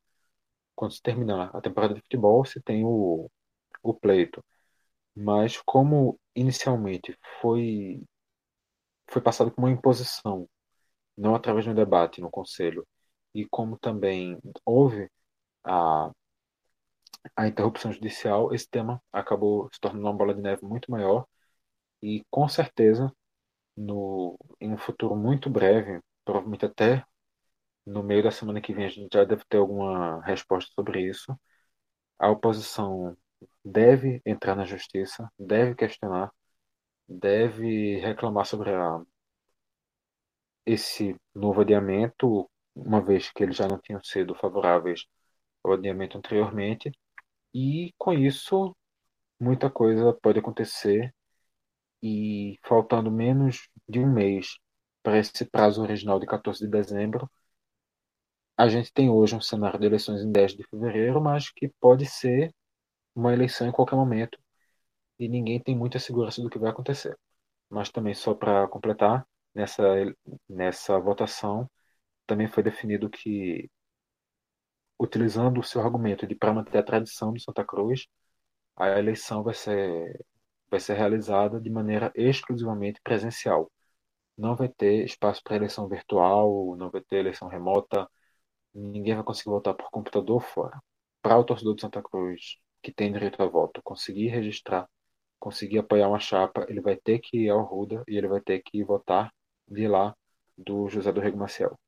[0.76, 3.30] quando se terminar a temporada de futebol, se tem o,
[3.82, 4.44] o pleito.
[5.14, 8.02] Mas como inicialmente foi
[9.08, 10.48] foi passado como uma imposição,
[11.16, 12.86] não através de um debate no conselho,
[13.34, 15.10] e como também houve
[15.64, 16.12] a
[17.36, 21.26] a interrupção judicial, esse tema acabou se tornando uma bola de neve muito maior
[22.02, 23.12] e com certeza
[23.76, 27.04] no em um futuro muito breve, provavelmente até
[27.86, 31.38] no meio da semana que vem a gente já deve ter alguma resposta sobre isso.
[32.18, 33.16] A oposição
[33.64, 36.32] deve entrar na justiça, deve questionar,
[37.08, 39.00] deve reclamar sobre a,
[40.66, 45.06] esse novo adiamento, uma vez que eles já não tinham sido favoráveis
[45.64, 46.92] ao adiamento anteriormente,
[47.54, 48.76] e com isso
[49.40, 51.14] muita coisa pode acontecer.
[52.02, 54.58] E faltando menos de um mês
[55.02, 57.30] para esse prazo original de 14 de dezembro,
[58.56, 62.06] a gente tem hoje um cenário de eleições em 10 de fevereiro, mas que pode
[62.06, 62.52] ser
[63.14, 64.38] uma eleição em qualquer momento
[65.18, 67.18] e ninguém tem muita segurança do que vai acontecer.
[67.70, 69.82] Mas também, só para completar, nessa,
[70.48, 71.70] nessa votação
[72.26, 73.70] também foi definido que,
[74.98, 78.06] utilizando o seu argumento de para manter a tradição do Santa Cruz,
[78.76, 80.24] a eleição vai ser,
[80.70, 83.70] vai ser realizada de maneira exclusivamente presencial.
[84.36, 88.08] Não vai ter espaço para eleição virtual, não vai ter eleição remota,
[88.74, 90.80] ninguém vai conseguir votar por computador fora.
[91.22, 94.88] Para o torcedor de Santa Cruz que tem direito a voto conseguir registrar,
[95.38, 98.60] conseguir apoiar uma chapa, ele vai ter que ir ao Ruda e ele vai ter
[98.60, 99.32] que votar
[99.66, 100.14] de lá
[100.56, 101.78] do José do Rego Maciel.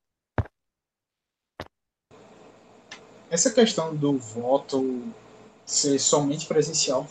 [3.29, 5.03] Essa questão do voto
[5.65, 7.07] ser somente presencial,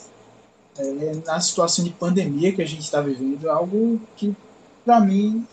[0.78, 4.36] é, na situação de pandemia que a gente está vivendo, é algo que,
[4.84, 5.48] para mim,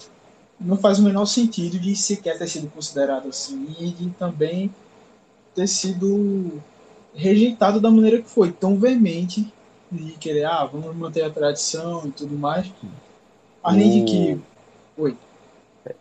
[0.59, 4.75] não faz o menor sentido de sequer ter sido considerado assim e de também
[5.55, 6.61] ter sido
[7.15, 9.53] rejeitado da maneira que foi, tão veemente,
[9.97, 12.73] de querer, ah, vamos manter a tradição e tudo mais.
[13.63, 14.05] Além o...
[14.05, 14.41] de que.
[14.97, 15.17] Oi.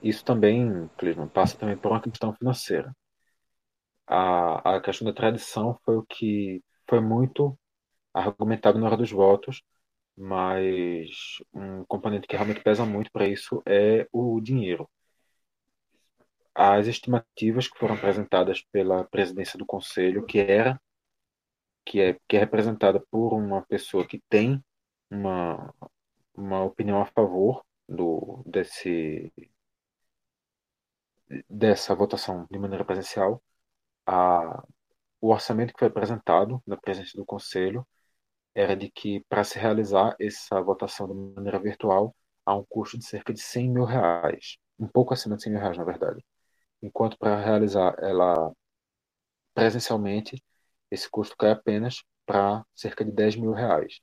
[0.02, 2.96] Isso também, Clisman, passa também por uma questão financeira.
[4.08, 7.58] A, a questão da tradição foi o que foi muito
[8.14, 9.62] argumentado na hora dos votos,
[10.18, 11.10] mas
[11.54, 14.90] um componente que realmente pesa muito para isso é o dinheiro.
[16.54, 20.80] As estimativas que foram apresentadas pela presidência do conselho, que era
[21.86, 24.64] que é que é representada por uma pessoa que tem
[25.10, 25.74] uma
[26.36, 29.32] uma opinião a favor do desse
[31.50, 33.42] dessa votação de maneira presencial,
[34.08, 34.64] a,
[35.22, 37.88] o orçamento que foi apresentado na presença do conselho
[38.56, 43.06] era de que para se realizar essa votação de maneira virtual há um custo de
[43.06, 46.24] cerca de 100 mil reais, um pouco acima de 100 mil reais, na verdade.
[46.82, 48.52] Enquanto para realizar ela
[49.54, 50.42] presencialmente,
[50.92, 54.00] esse custo cai apenas para cerca de 10 mil reais.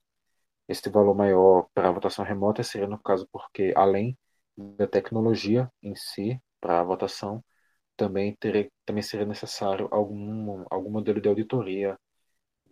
[0.68, 4.16] Esse valor maior para a votação remota seria no caso porque, além
[4.56, 7.44] da tecnologia em si para a votação,
[7.96, 11.98] também, teria, também seria necessário algum, algum modelo de auditoria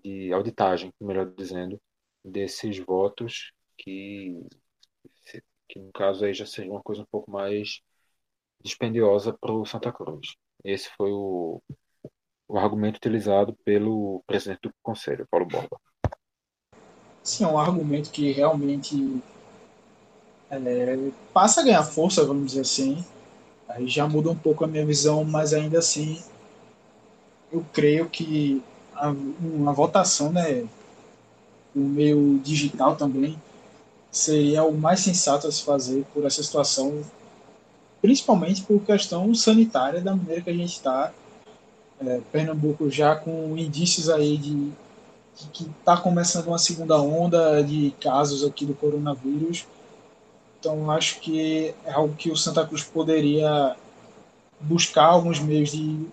[0.04, 1.80] de auditagem, melhor dizendo,
[2.24, 4.40] desses votos que,
[5.68, 7.80] que no caso aí já seria uma coisa um pouco mais
[8.62, 10.36] dispendiosa para o Santa Cruz.
[10.64, 11.62] Esse foi o,
[12.50, 15.80] o argumento utilizado pelo presidente do Conselho, Paulo Borba.
[17.22, 19.22] Sim, é um argumento que realmente
[20.50, 23.04] é, passa a ganhar força, vamos dizer assim.
[23.68, 26.20] Aí já muda um pouco a minha visão, mas ainda assim
[27.52, 28.60] eu creio que
[29.40, 30.66] uma votação, né,
[31.72, 33.40] no meio digital também,
[34.10, 37.00] seria o mais sensato a se fazer por essa situação,
[38.02, 41.12] principalmente por questão sanitária, da maneira que a gente está.
[42.00, 44.72] É, Pernambuco já com indícios aí de
[45.52, 49.66] que está começando uma segunda onda de casos aqui do coronavírus.
[50.58, 53.76] Então, acho que é algo que o Santa Cruz poderia
[54.60, 56.06] buscar alguns meios de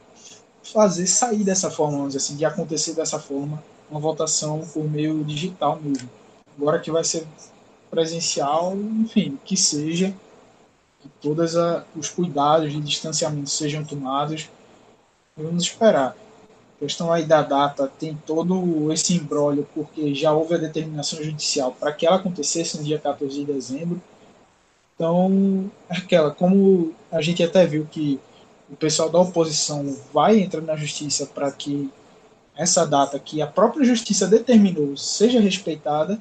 [0.63, 6.09] fazer sair dessa forma, assim, de acontecer dessa forma, uma votação por meio digital mesmo.
[6.57, 7.27] Agora que vai ser
[7.89, 10.13] presencial, enfim, que seja,
[11.01, 11.53] que todos
[11.95, 14.49] os cuidados de distanciamento sejam tomados,
[15.37, 16.15] vamos esperar.
[16.75, 21.71] A questão aí da data tem todo esse embrólio, porque já houve a determinação judicial
[21.71, 24.01] para que ela acontecesse no dia 14 de dezembro.
[24.95, 28.19] Então, aquela, como a gente até viu que
[28.69, 31.89] o pessoal da oposição vai entrar na justiça para que
[32.55, 36.19] essa data que a própria justiça determinou seja respeitada.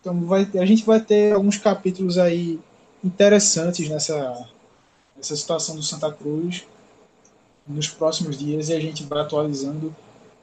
[0.00, 2.58] Então vai, a gente vai ter alguns capítulos aí
[3.02, 4.48] interessantes nessa,
[5.16, 6.66] nessa situação do Santa Cruz
[7.66, 9.94] nos próximos dias e a gente vai atualizando.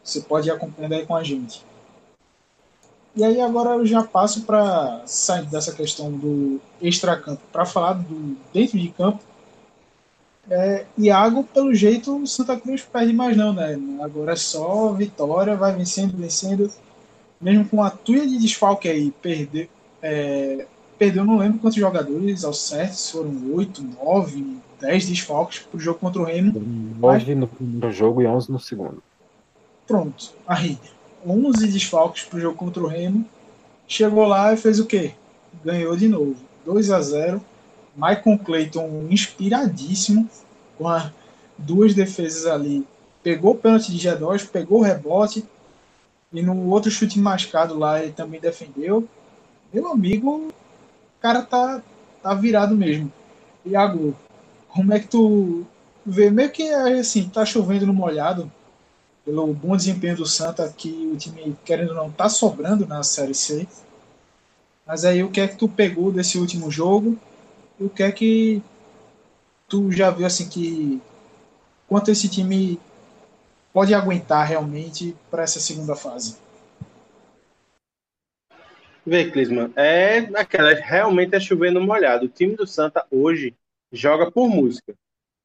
[0.03, 1.63] Você pode ir acompanhando aí com a gente.
[3.15, 8.37] E aí agora eu já passo para sair dessa questão do extracampo para falar do
[8.53, 9.19] dentro de campo.
[10.49, 13.77] É, Iago, pelo jeito, Santa Cruz perde mais não, né?
[14.01, 16.71] Agora é só vitória, vai vencendo, vencendo.
[17.39, 19.67] Mesmo com a tuia de desfalque aí, perdeu,
[20.01, 20.65] é,
[20.97, 25.99] perdeu não lembro quantos jogadores ao certo, se foram oito, nove, 10 desfalques pro jogo
[25.99, 26.53] contra o Remo.
[26.99, 29.01] 9 no primeiro jogo e 11 no segundo.
[29.87, 30.77] Pronto, aí.
[31.25, 33.25] 11 desfalques pro jogo contra o Remo.
[33.87, 35.13] Chegou lá e fez o quê?
[35.63, 36.35] Ganhou de novo.
[36.65, 37.41] 2 a 0
[37.95, 40.29] Michael Clayton inspiradíssimo,
[40.77, 41.11] com a,
[41.57, 42.85] duas defesas ali.
[43.21, 45.45] Pegou o pênalti de G2, pegou o rebote.
[46.33, 49.07] E no outro chute mascado lá ele também defendeu.
[49.73, 50.51] Meu amigo, o
[51.21, 51.81] cara tá,
[52.23, 53.11] tá virado mesmo.
[53.65, 54.15] Iago,
[54.73, 55.65] como é que tu
[56.05, 56.29] vê?
[56.29, 58.51] Meio que assim, tá chovendo no molhado,
[59.25, 63.35] pelo bom desempenho do Santa, que o time, querendo ou não, tá sobrando na Série
[63.35, 63.67] C.
[64.85, 67.17] Mas aí, o que é que tu pegou desse último jogo?
[67.79, 68.63] E o que é que
[69.67, 71.01] tu já viu, assim, que
[71.87, 72.79] quanto esse time
[73.71, 76.37] pode aguentar realmente para essa segunda fase?
[79.05, 82.25] Vê, Clisman, é aquela, realmente é chovendo molhado.
[82.25, 83.55] O time do Santa hoje
[83.91, 84.93] joga por música.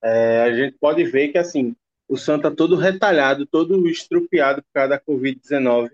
[0.02, 1.74] É, a gente pode ver que assim
[2.08, 5.90] o Santa todo retalhado, todo estrupiado por causa da Covid-19,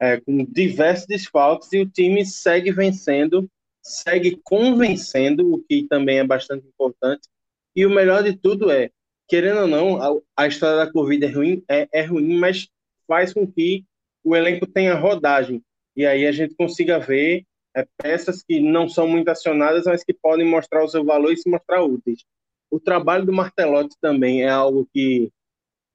[0.00, 3.48] é, com diversos desfalques, e o time segue vencendo,
[3.82, 7.28] segue convencendo, o que também é bastante importante.
[7.76, 8.90] E o melhor de tudo é,
[9.28, 12.68] querendo ou não, a, a história da Covid é ruim, é, é ruim, mas
[13.06, 13.84] faz com que
[14.24, 15.62] o elenco tenha rodagem.
[15.94, 20.12] E aí a gente consiga ver é, peças que não são muito acionadas, mas que
[20.12, 22.24] podem mostrar o seu valor e se mostrar úteis.
[22.70, 25.30] O trabalho do Martelotti também é algo que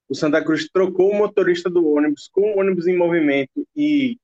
[0.07, 4.17] o Santa Cruz trocou o motorista do ônibus com o ônibus em movimento e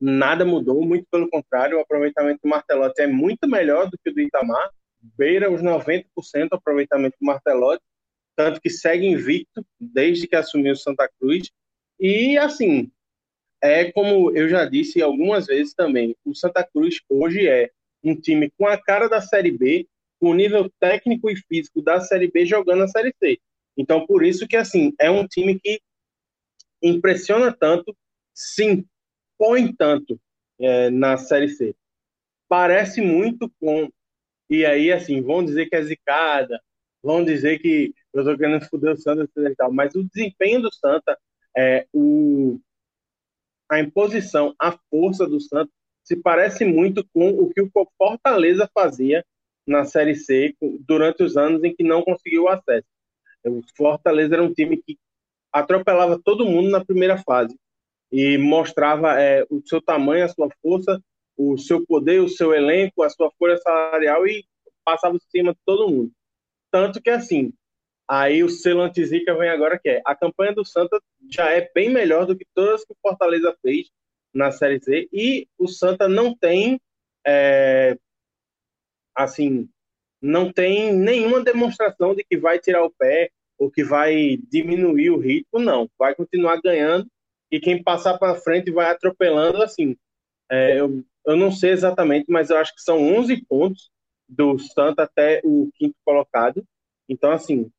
[0.00, 4.14] nada mudou, muito pelo contrário, o aproveitamento do Martelotti é muito melhor do que o
[4.14, 6.04] do Itamar, beira os 90%
[6.52, 7.82] o aproveitamento do Martelotti,
[8.36, 11.50] tanto que segue invicto desde que assumiu o Santa Cruz.
[11.98, 12.90] E assim,
[13.62, 17.70] é como eu já disse algumas vezes também, o Santa Cruz hoje é
[18.02, 19.86] um time com a cara da Série B,
[20.20, 23.38] com o nível técnico e físico da Série B jogando a Série C.
[23.76, 25.80] Então, por isso que, assim, é um time que
[26.82, 27.96] impressiona tanto,
[28.34, 30.20] se impõe tanto
[30.60, 31.74] é, na Série C.
[32.48, 33.88] Parece muito com...
[34.50, 36.60] E aí, assim, vão dizer que é zicada,
[37.02, 40.74] vão dizer que eu estou querendo foder o Santa e tal, mas o desempenho do
[40.74, 41.16] Santa,
[41.56, 42.58] é, o,
[43.68, 49.24] a imposição, a força do Santos se parece muito com o que o Fortaleza fazia
[49.66, 52.86] na Série C durante os anos em que não conseguiu acesso.
[53.44, 54.98] O Fortaleza era um time que
[55.52, 57.54] atropelava todo mundo na primeira fase
[58.10, 61.02] e mostrava é, o seu tamanho, a sua força,
[61.36, 64.44] o seu poder, o seu elenco, a sua folha salarial e
[64.84, 66.10] passava por cima de todo mundo.
[66.70, 67.52] Tanto que, assim,
[68.08, 70.98] Aí o selo anti-zica vem agora, que é a campanha do Santa
[71.30, 73.90] já é bem melhor do que todas que o Fortaleza fez
[74.32, 75.08] na Série C.
[75.12, 76.80] E o Santa não tem,
[77.26, 77.98] é,
[79.14, 79.68] assim,
[80.22, 85.18] não tem nenhuma demonstração de que vai tirar o pé ou que vai diminuir o
[85.18, 85.90] ritmo, não.
[85.98, 87.06] Vai continuar ganhando
[87.50, 89.96] e quem passar para frente vai atropelando, assim.
[90.50, 93.90] É, eu, eu não sei exatamente, mas eu acho que são 11 pontos
[94.28, 96.64] do Santa até o quinto colocado.
[97.08, 97.70] Então, assim,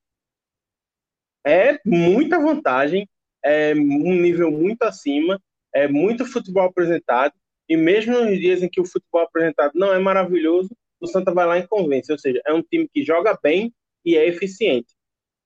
[1.50, 3.08] é muita vantagem,
[3.44, 5.42] é um nível muito acima,
[5.74, 7.34] é muito futebol apresentado,
[7.68, 10.70] e mesmo nos dias em que o futebol apresentado não é maravilhoso,
[11.00, 13.74] o Santa vai lá e convence, ou seja, é um time que joga bem
[14.06, 14.94] e é eficiente.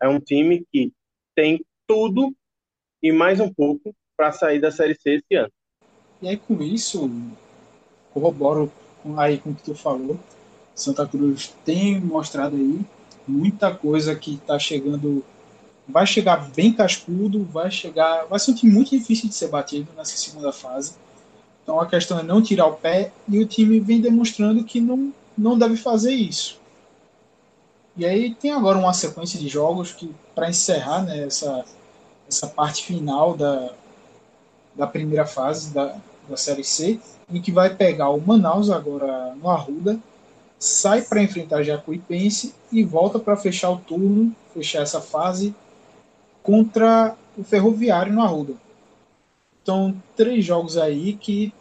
[0.01, 0.91] É um time que
[1.35, 2.33] tem tudo
[3.01, 5.51] e mais um pouco para sair da Série C esse ano.
[6.21, 7.09] E aí, com isso,
[8.13, 8.71] corroboro
[9.17, 10.17] aí com o que tu falou.
[10.73, 12.79] Santa Cruz tem mostrado aí
[13.27, 15.23] muita coisa que está chegando.
[15.87, 18.25] Vai chegar bem cascudo, vai chegar.
[18.25, 20.93] Vai ser um time muito difícil de ser batido nessa segunda fase.
[21.63, 25.13] Então a questão é não tirar o pé e o time vem demonstrando que não,
[25.37, 26.59] não deve fazer isso.
[27.95, 31.63] E aí tem agora uma sequência de jogos que para encerrar né, essa,
[32.27, 33.71] essa parte final da,
[34.75, 35.95] da primeira fase da,
[36.27, 36.99] da Série C,
[37.31, 39.99] em que vai pegar o Manaus agora no Arruda,
[40.57, 45.53] sai para enfrentar Jacuipense e volta para fechar o turno, fechar essa fase
[46.43, 48.53] contra o Ferroviário no Arruda.
[49.61, 51.53] Então, três jogos aí que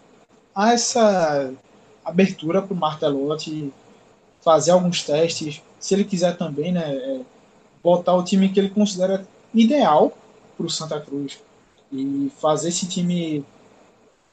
[0.55, 1.53] há essa
[2.05, 3.73] abertura para o Martelotti
[4.41, 7.21] fazer alguns testes, se ele quiser também, né, é,
[7.83, 9.25] botar o time que ele considera
[9.55, 10.13] ideal
[10.57, 11.39] para o Santa Cruz
[11.93, 13.45] e fazer esse time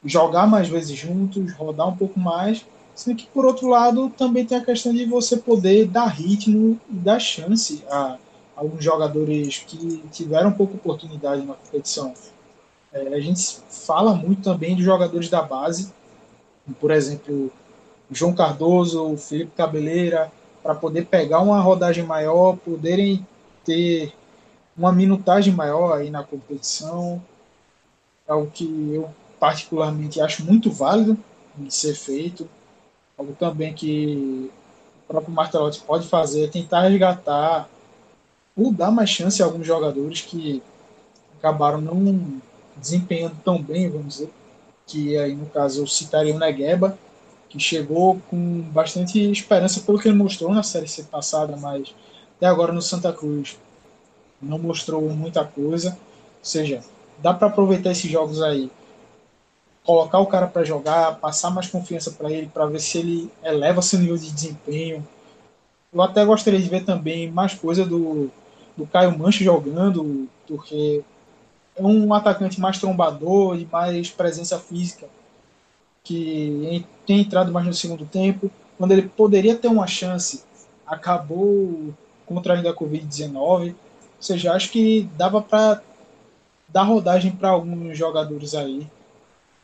[0.04, 2.66] jogar mais vezes juntos, rodar um pouco mais.
[2.96, 6.96] Sendo que, por outro lado, também tem a questão de você poder dar ritmo e
[6.96, 8.18] dar chance a,
[8.60, 12.14] alguns jogadores que tiveram pouca oportunidade na competição.
[12.92, 15.94] É, a gente fala muito também de jogadores da base,
[16.80, 17.52] por exemplo,
[18.12, 20.30] o João Cardoso, o Felipe Cabeleira,
[20.62, 23.26] para poder pegar uma rodagem maior, poderem
[23.64, 24.14] ter
[24.78, 27.22] uma minutagem maior aí na competição.
[28.28, 31.18] É algo que eu particularmente acho muito válido
[31.56, 32.48] de ser feito.
[33.18, 34.52] Algo também que
[35.04, 37.70] o próprio Martelotti pode fazer é tentar resgatar
[38.56, 40.62] ou dar mais chance a alguns jogadores que
[41.38, 42.42] acabaram não
[42.76, 44.30] desempenhando tão bem, vamos dizer,
[44.86, 46.98] que aí no caso eu citaria o Negueba,
[47.48, 51.94] que chegou com bastante esperança pelo que ele mostrou na Série C passada, mas
[52.38, 53.58] até agora no Santa Cruz
[54.42, 55.90] não mostrou muita coisa.
[55.92, 56.82] Ou seja,
[57.18, 58.72] dá para aproveitar esses jogos aí,
[59.84, 63.82] colocar o cara para jogar, passar mais confiança para ele, para ver se ele eleva
[63.82, 65.06] seu nível de desempenho.
[65.92, 68.30] Eu até gostaria de ver também mais coisa do,
[68.78, 71.04] do Caio Mancha jogando, porque
[71.76, 75.08] é um atacante mais trombador e mais presença física,
[76.04, 80.44] que tem entrado mais no segundo tempo, quando ele poderia ter uma chance,
[80.86, 81.94] acabou
[82.26, 83.70] contraindo a Covid-19.
[83.70, 83.76] Ou
[84.20, 85.82] seja, acho que dava para
[86.68, 88.88] dar rodagem para alguns jogadores aí,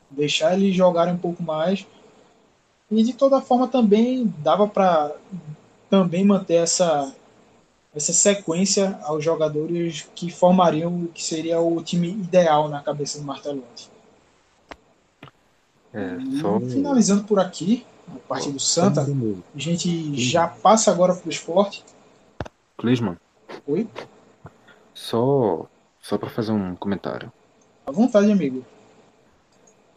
[0.10, 1.86] deixar eles jogarem um pouco mais.
[2.90, 5.12] E de toda forma também dava para
[5.90, 7.14] também manter essa
[7.96, 13.24] essa sequência aos jogadores que formariam o que seria o time ideal na cabeça do
[13.24, 13.90] Martelotti.
[15.94, 16.60] É, só...
[16.60, 21.86] Finalizando por aqui, a parte do Santa, a gente já passa agora para o esporte.
[22.78, 23.18] Clisman.
[23.66, 23.88] Oi?
[24.94, 25.66] Só,
[26.02, 27.32] só para fazer um comentário.
[27.86, 28.66] À vontade, amigo.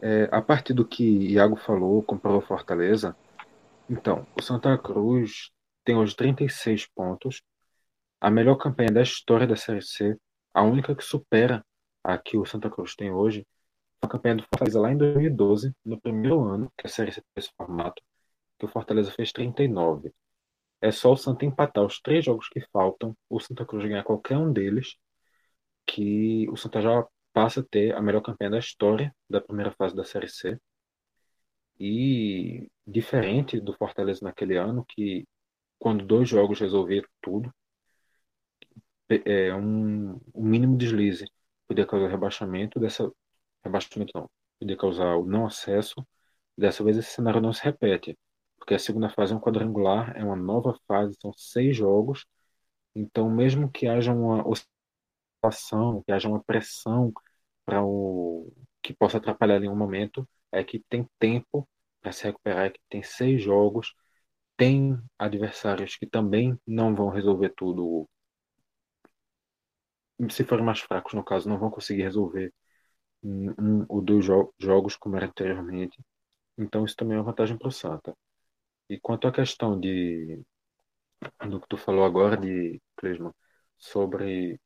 [0.01, 3.13] É, a partir do que Iago falou, comparou Fortaleza,
[3.89, 5.51] então, o Santa Cruz
[5.89, 7.41] tem hoje 36 pontos,
[8.21, 10.15] a melhor campanha da história da Série C,
[10.53, 11.65] a única que supera
[12.03, 13.43] a que o Santa Cruz tem hoje,
[13.99, 17.47] a campanha do Fortaleza lá em 2012, no primeiro ano que a Série C teve
[17.47, 18.03] esse formato,
[18.59, 20.13] que o Fortaleza fez 39.
[20.79, 24.37] É só o Santa empatar os três jogos que faltam, o Santa Cruz ganhar qualquer
[24.37, 24.95] um deles,
[25.87, 29.95] que o Santa já passa a ter a melhor campanha da história da primeira fase
[29.95, 30.59] da Série C.
[31.79, 35.25] E diferente do Fortaleza naquele ano, que
[35.79, 37.53] quando dois jogos resolveram tudo,
[39.09, 41.25] é, um, um mínimo deslize
[41.67, 43.11] poderia causar rebaixamento, dessa
[43.63, 46.05] rebaixamento não, poderia causar o não acesso.
[46.57, 48.17] Dessa vez esse cenário não se repete,
[48.57, 52.25] porque a segunda fase é um quadrangular, é uma nova fase, são seis jogos.
[52.95, 54.43] Então, mesmo que haja uma
[55.43, 57.13] oscilação, que haja uma pressão
[57.65, 58.51] para o
[58.81, 61.67] que possa atrapalhar em um momento, é que tem tempo
[62.01, 63.93] para se recuperar, é que tem seis jogos,
[64.59, 68.05] tem adversários que também não vão resolver tudo
[70.29, 72.53] se forem mais fracos, no caso, não vão conseguir resolver
[73.23, 75.97] um ou dois jo jogos como era anteriormente.
[76.57, 78.13] Então, isso também é uma vantagem para o Santa.
[78.89, 80.41] E quanto à questão de
[81.49, 83.33] do que tu falou agora, de Clisman,
[83.77, 84.59] sobre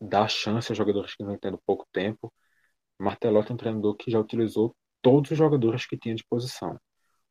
[0.00, 2.32] dar chance a jogadores que vêm tendo pouco tempo,
[2.98, 6.78] Martelotti é um treinador que já utilizou todos os jogadores que tinha de posição.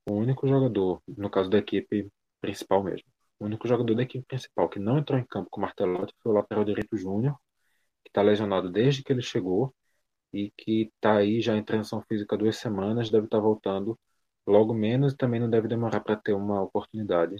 [0.08, 2.10] O único jogador, no caso da equipe
[2.42, 3.08] principal mesmo,
[3.40, 6.32] o único jogador da equipe principal que não entrou em campo com o Martelotti foi
[6.32, 7.36] o lateral direito Júnior,
[8.04, 9.74] que está lesionado desde que ele chegou
[10.34, 14.00] e que está aí já em transição física duas semanas, deve estar tá voltando
[14.48, 17.38] logo menos e também não deve demorar para ter uma oportunidade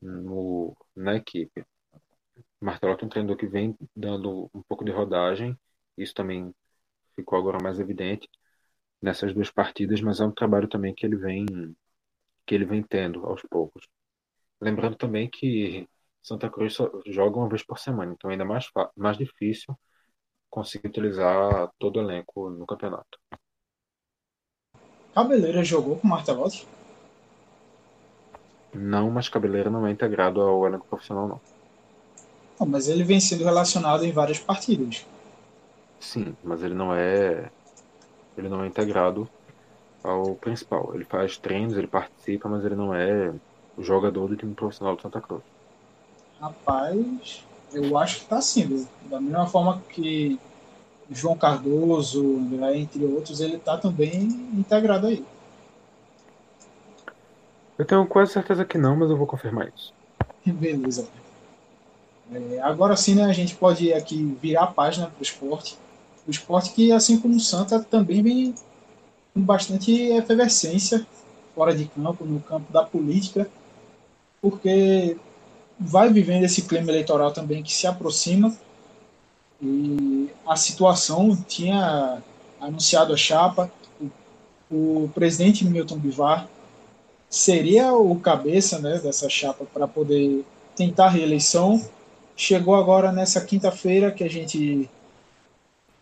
[0.00, 1.64] no, na equipe.
[2.60, 5.58] Martelotti é um treinador que vem dando um pouco de rodagem,
[5.96, 6.54] isso também
[7.16, 8.28] ficou agora mais evidente
[9.00, 11.46] nessas duas partidas, mas é um trabalho também que ele vem
[12.46, 13.86] que ele vem tendo aos poucos.
[14.60, 15.88] Lembrando também que
[16.22, 16.76] Santa Cruz
[17.06, 19.76] joga uma vez por semana, então é ainda mais mais difícil
[20.48, 23.18] conseguir utilizar todo o elenco no campeonato.
[25.14, 26.66] Cabeleira jogou com Martelotti?
[28.72, 31.40] Não, mas Cabeleira não é integrado ao elenco profissional, não.
[32.58, 32.66] não.
[32.66, 35.06] Mas ele vem sendo relacionado em várias partidas.
[36.00, 37.50] Sim, mas ele não é.
[38.36, 39.28] Ele não é integrado
[40.04, 40.94] ao principal.
[40.94, 43.34] Ele faz treinos, ele participa, mas ele não é
[43.76, 45.42] o jogador do time profissional do Santa Cruz.
[46.38, 47.42] Rapaz,
[47.72, 48.86] eu acho que tá sim.
[49.10, 50.38] Da mesma forma que
[51.10, 52.38] João Cardoso,
[52.74, 54.24] entre outros, ele tá também
[54.54, 55.24] integrado aí.
[57.78, 59.92] Eu tenho quase certeza que não, mas eu vou confirmar isso.
[60.46, 61.08] Beleza.
[62.32, 65.76] É, agora sim, né, a gente pode aqui virar a página para o esporte.
[66.26, 68.54] O esporte que, assim como o Santa, também vem
[69.34, 71.06] bastante efervescência
[71.54, 73.48] fora de campo, no campo da política,
[74.40, 75.16] porque
[75.78, 78.54] vai vivendo esse clima eleitoral também que se aproxima
[79.62, 82.22] e a situação tinha
[82.60, 83.70] anunciado a chapa,
[84.70, 86.48] o, o presidente Milton Bivar
[87.28, 90.44] seria o cabeça né, dessa chapa para poder
[90.76, 91.84] tentar reeleição.
[92.36, 94.88] Chegou agora nessa quinta-feira que a gente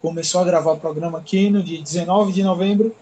[0.00, 2.94] começou a gravar o programa aqui, no dia 19 de novembro,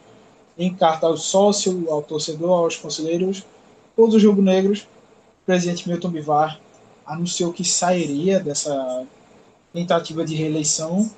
[0.59, 3.45] em carta ao sócio, ao torcedor, aos conselheiros,
[3.97, 4.81] todos os rubro-negros,
[5.43, 6.61] o presidente Milton Bivar
[7.07, 9.07] anunciou que sairia dessa
[9.73, 11.11] tentativa de reeleição,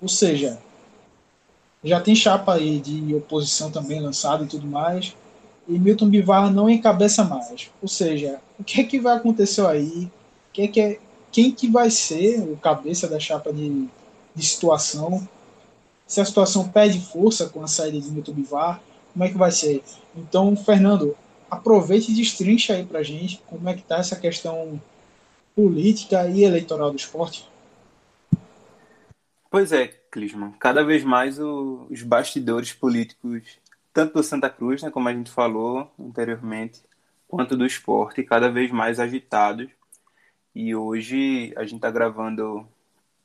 [0.00, 0.58] ou seja,
[1.82, 5.14] já tem chapa aí de oposição também lançada e tudo mais,
[5.68, 7.70] e Milton Bivar não encabeça mais.
[7.80, 10.10] Ou seja, o que é que vai acontecer aí?
[10.52, 10.98] Quem, é que é,
[11.30, 13.88] quem que vai ser o cabeça da chapa de,
[14.34, 15.26] de situação?
[16.12, 18.82] Se a situação perde força com a saída de Milton Bivar,
[19.14, 19.82] como é que vai ser?
[20.14, 21.16] Então, Fernando,
[21.50, 24.78] aproveite e destrincha aí pra gente como é que tá essa questão
[25.56, 27.48] política e eleitoral do esporte.
[29.50, 30.52] Pois é, Clisman.
[30.58, 33.44] Cada vez mais o, os bastidores políticos
[33.90, 36.82] tanto do Santa Cruz, né, como a gente falou anteriormente,
[37.26, 39.70] quanto do esporte, cada vez mais agitados.
[40.54, 42.68] E hoje a gente está gravando,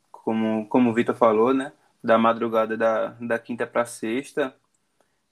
[0.10, 1.74] como, como o Vitor falou, né,
[2.04, 4.56] da madrugada da, da quinta para sexta.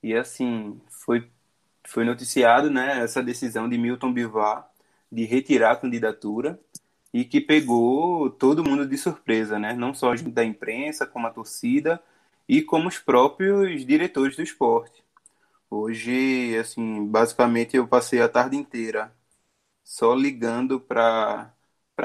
[0.04, 1.30] E assim, foi,
[1.88, 4.70] foi noticiado né, essa decisão de Milton Bivar
[5.12, 6.60] de retirar a candidatura
[7.14, 9.74] e que pegou todo mundo de surpresa, né?
[9.74, 12.02] Não só a gente da imprensa, como a torcida
[12.48, 15.04] e como os próprios diretores do esporte.
[15.70, 19.14] Hoje, assim, basicamente eu passei a tarde inteira
[19.84, 21.54] só ligando para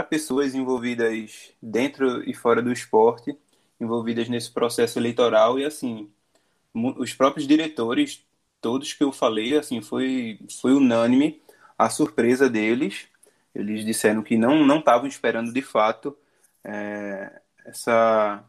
[0.08, 3.36] pessoas envolvidas dentro e fora do esporte,
[3.80, 6.10] envolvidas nesse processo eleitoral e assim,
[6.74, 8.24] os próprios diretores,
[8.60, 11.42] todos que eu falei, assim, foi foi unânime
[11.78, 13.08] a surpresa deles.
[13.54, 16.16] Eles disseram que não não estavam esperando de fato
[16.64, 18.44] é, essa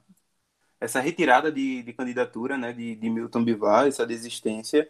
[0.80, 4.90] essa retirada de, de candidatura né, de, de Milton Bivar, essa desistência.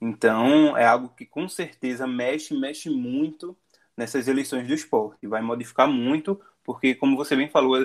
[0.00, 3.56] Então, é algo que com certeza mexe, mexe muito
[3.96, 5.26] nessas eleições do esporte.
[5.26, 7.76] Vai modificar muito, porque, como você bem falou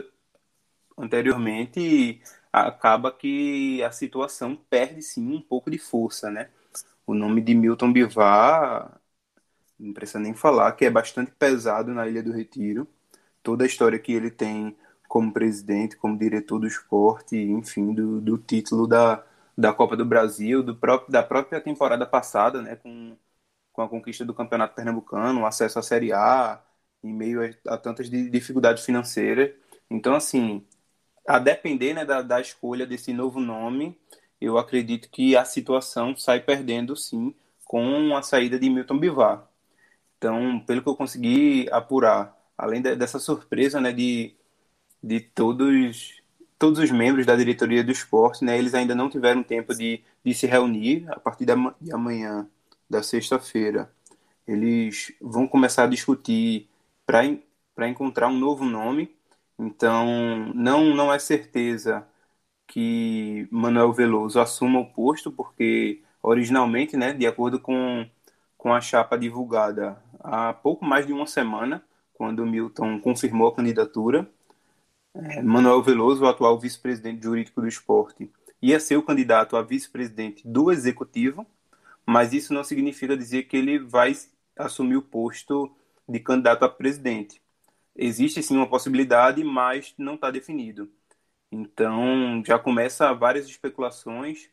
[0.97, 2.21] anteriormente,
[2.51, 6.49] acaba que a situação perde sim um pouco de força, né?
[7.05, 8.99] O nome de Milton Bivar,
[9.79, 12.87] não precisa nem falar, que é bastante pesado na Ilha do Retiro.
[13.43, 14.75] Toda a história que ele tem
[15.07, 19.23] como presidente, como diretor do esporte, enfim, do, do título da,
[19.57, 23.17] da Copa do Brasil, do próprio, da própria temporada passada, né, com,
[23.73, 26.61] com a conquista do Campeonato Pernambucano, o acesso à Série A,
[27.03, 29.51] em meio a, a tantas dificuldades financeiras.
[29.89, 30.65] Então, assim,
[31.27, 33.97] a depender né, da, da escolha desse novo nome,
[34.39, 37.33] eu acredito que a situação sai perdendo, sim,
[37.65, 39.47] com a saída de Milton Bivar.
[40.17, 44.35] Então, pelo que eu consegui apurar, além de, dessa surpresa né, de,
[45.03, 46.21] de todos
[46.61, 50.31] todos os membros da diretoria do esporte, né, eles ainda não tiveram tempo de, de
[50.31, 52.47] se reunir a partir da, de amanhã,
[52.87, 53.91] da sexta-feira.
[54.47, 56.69] Eles vão começar a discutir
[57.03, 59.11] para encontrar um novo nome.
[59.63, 62.07] Então, não, não é certeza
[62.67, 68.09] que Manuel Veloso assuma o posto, porque originalmente, né, de acordo com,
[68.57, 71.83] com a chapa divulgada há pouco mais de uma semana,
[72.13, 74.29] quando Milton confirmou a candidatura,
[75.15, 78.31] é, Manuel Veloso, o atual vice-presidente jurídico do esporte,
[78.61, 81.45] ia ser o candidato a vice-presidente do executivo,
[82.05, 84.13] mas isso não significa dizer que ele vai
[84.57, 85.71] assumir o posto
[86.07, 87.40] de candidato a presidente.
[88.01, 90.91] Existe sim uma possibilidade, mas não está definido.
[91.51, 94.49] Então já começa várias especulações,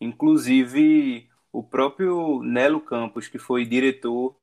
[0.00, 4.36] inclusive o próprio Nelo Campos, que foi diretor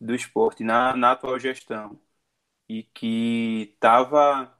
[0.00, 2.00] do esporte na, na atual gestão
[2.68, 4.56] e que estava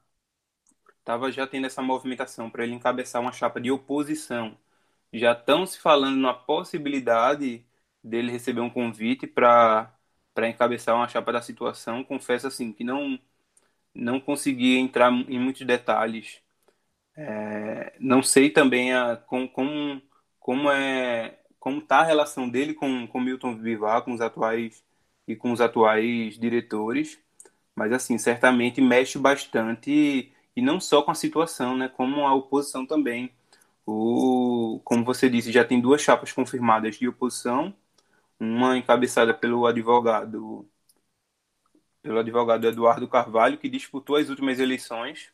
[1.05, 4.57] tava já tendo essa movimentação para ele encabeçar uma chapa de oposição.
[5.13, 7.67] Já estão se falando na possibilidade
[8.03, 9.95] dele receber um convite para
[10.35, 12.05] para encabeçar uma chapa da situação.
[12.05, 13.19] Confesso assim que não
[13.95, 16.41] não consegui entrar em muitos detalhes.
[17.17, 20.01] É, não sei também a, com, com,
[20.39, 24.83] como é como está a relação dele com com Milton Bivar, com os atuais
[25.29, 27.19] e com os atuais diretores,
[27.75, 32.87] mas assim certamente mexe bastante e não só com a situação, né, como a oposição
[32.87, 33.33] também.
[33.87, 37.75] O, como você disse, já tem duas chapas confirmadas de oposição,
[38.41, 40.69] uma encabeçada pelo advogado
[42.03, 45.33] pelo advogado Eduardo Carvalho, que disputou as últimas eleições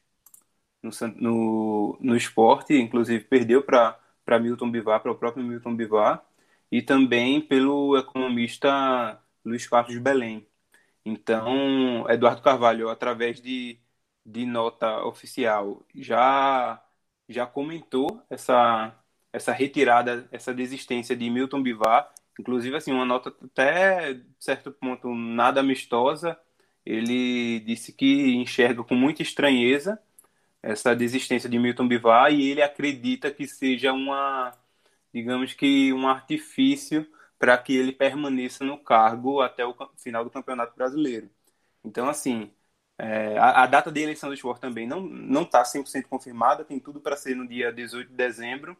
[0.82, 3.98] no, no, no esporte, inclusive perdeu para
[4.40, 6.24] Milton Bivar, para o próprio Milton Bivar,
[6.70, 10.46] e também pelo economista Luiz Carlos Belém.
[11.04, 13.80] Então, Eduardo Carvalho, através de
[14.26, 16.82] de nota oficial já
[17.28, 18.94] já comentou essa
[19.32, 25.60] essa retirada, essa desistência de Milton Bivar, inclusive assim uma nota até certo ponto nada
[25.60, 26.38] amistosa.
[26.86, 30.00] Ele disse que enxerga com muita estranheza
[30.62, 34.52] essa desistência de Milton Bivar e ele acredita que seja uma
[35.12, 37.06] digamos que um artifício
[37.38, 41.30] para que ele permaneça no cargo até o final do Campeonato Brasileiro.
[41.84, 42.50] Então, assim,
[42.98, 46.80] é, a, a, data de eleição do esporte também não não está 100% confirmada, tem
[46.80, 48.76] tudo para ser no dia 18 de dezembro.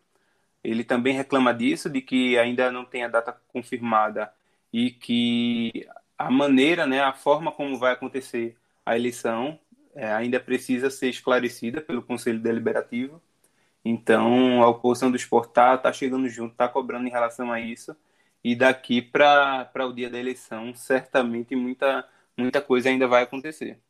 [0.64, 4.32] Ele também reclama disso, de que ainda não tem a data confirmada
[4.72, 5.86] e que
[6.18, 9.58] a maneira, né, a forma como vai acontecer a eleição
[9.94, 13.20] é, ainda precisa ser esclarecida pelo Conselho Deliberativo.
[13.84, 17.96] Então, a oposição do esporte está tá chegando junto, está cobrando em relação a isso.
[18.44, 22.06] E daqui para o dia da eleição, certamente muita,
[22.36, 23.80] muita coisa ainda vai acontecer.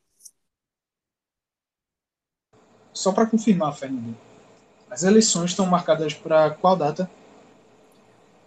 [2.93, 4.17] Só para confirmar, Fernando,
[4.89, 7.09] as eleições estão marcadas para qual data?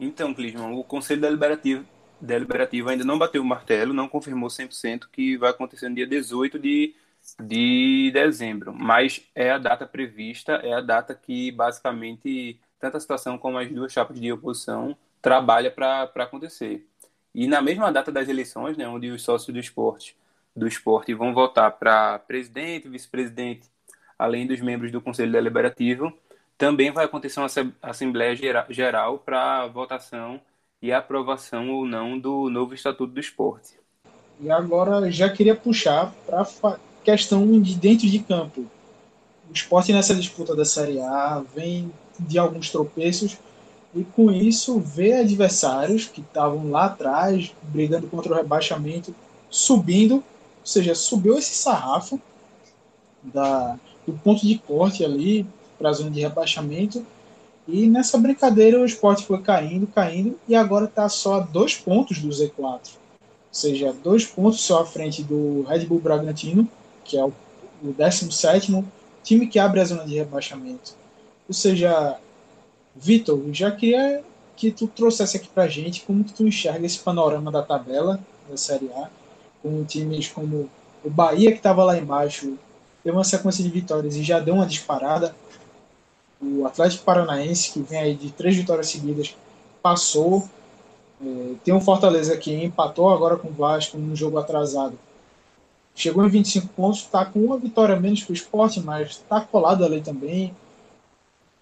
[0.00, 1.86] Então, Clisman, o Conselho Deliberativo,
[2.20, 6.58] Deliberativo ainda não bateu o martelo, não confirmou 100% que vai acontecer no dia 18
[6.58, 6.94] de,
[7.40, 13.38] de dezembro, mas é a data prevista, é a data que basicamente tanto a situação
[13.38, 16.86] como as duas chapas de oposição trabalha para acontecer.
[17.34, 20.16] E na mesma data das eleições, né, onde os sócios do esporte,
[20.56, 23.68] do esporte vão votar para presidente, vice-presidente
[24.18, 26.12] além dos membros do Conselho Deliberativo,
[26.58, 27.48] também vai acontecer uma
[27.80, 28.36] Assembleia
[28.68, 30.38] Geral para votação
[30.82, 33.74] e aprovação ou não do novo Estatuto do Esporte.
[34.40, 38.62] E agora já queria puxar para a questão de dentro de campo.
[39.48, 43.36] O esporte nessa disputa da Série A vem de alguns tropeços
[43.94, 49.14] e com isso vê adversários que estavam lá atrás brigando contra o rebaixamento
[49.50, 50.22] subindo, ou
[50.64, 52.20] seja, subiu esse sarrafo
[53.22, 53.76] da,
[54.06, 55.44] do ponto de corte ali
[55.78, 57.04] para a zona de rebaixamento.
[57.72, 62.18] E nessa brincadeira o esporte foi caindo, caindo, e agora está só a dois pontos
[62.18, 62.58] do Z4.
[62.62, 62.80] Ou
[63.50, 66.68] seja, dois pontos só à frente do Red Bull Bragantino,
[67.04, 67.32] que é o,
[67.82, 68.84] o 17
[69.22, 70.94] time que abre a zona de rebaixamento.
[71.48, 72.18] Ou seja,
[72.94, 74.22] Vitor, já queria
[74.56, 78.90] que tu trouxesse aqui pra gente como tu enxerga esse panorama da tabela da Série
[78.92, 79.08] A,
[79.62, 80.68] com times como
[81.04, 82.58] o Bahia, que estava lá embaixo,
[83.04, 85.34] deu uma sequência de vitórias e já deu uma disparada.
[86.40, 89.36] O Atlético Paranaense, que vem aí de três vitórias seguidas,
[89.82, 90.48] passou.
[91.22, 94.98] É, tem um Fortaleza que empatou agora com o Vasco num jogo atrasado.
[95.94, 99.84] Chegou em 25 pontos, está com uma vitória menos que o esporte, mas está colado
[99.84, 100.48] ali também.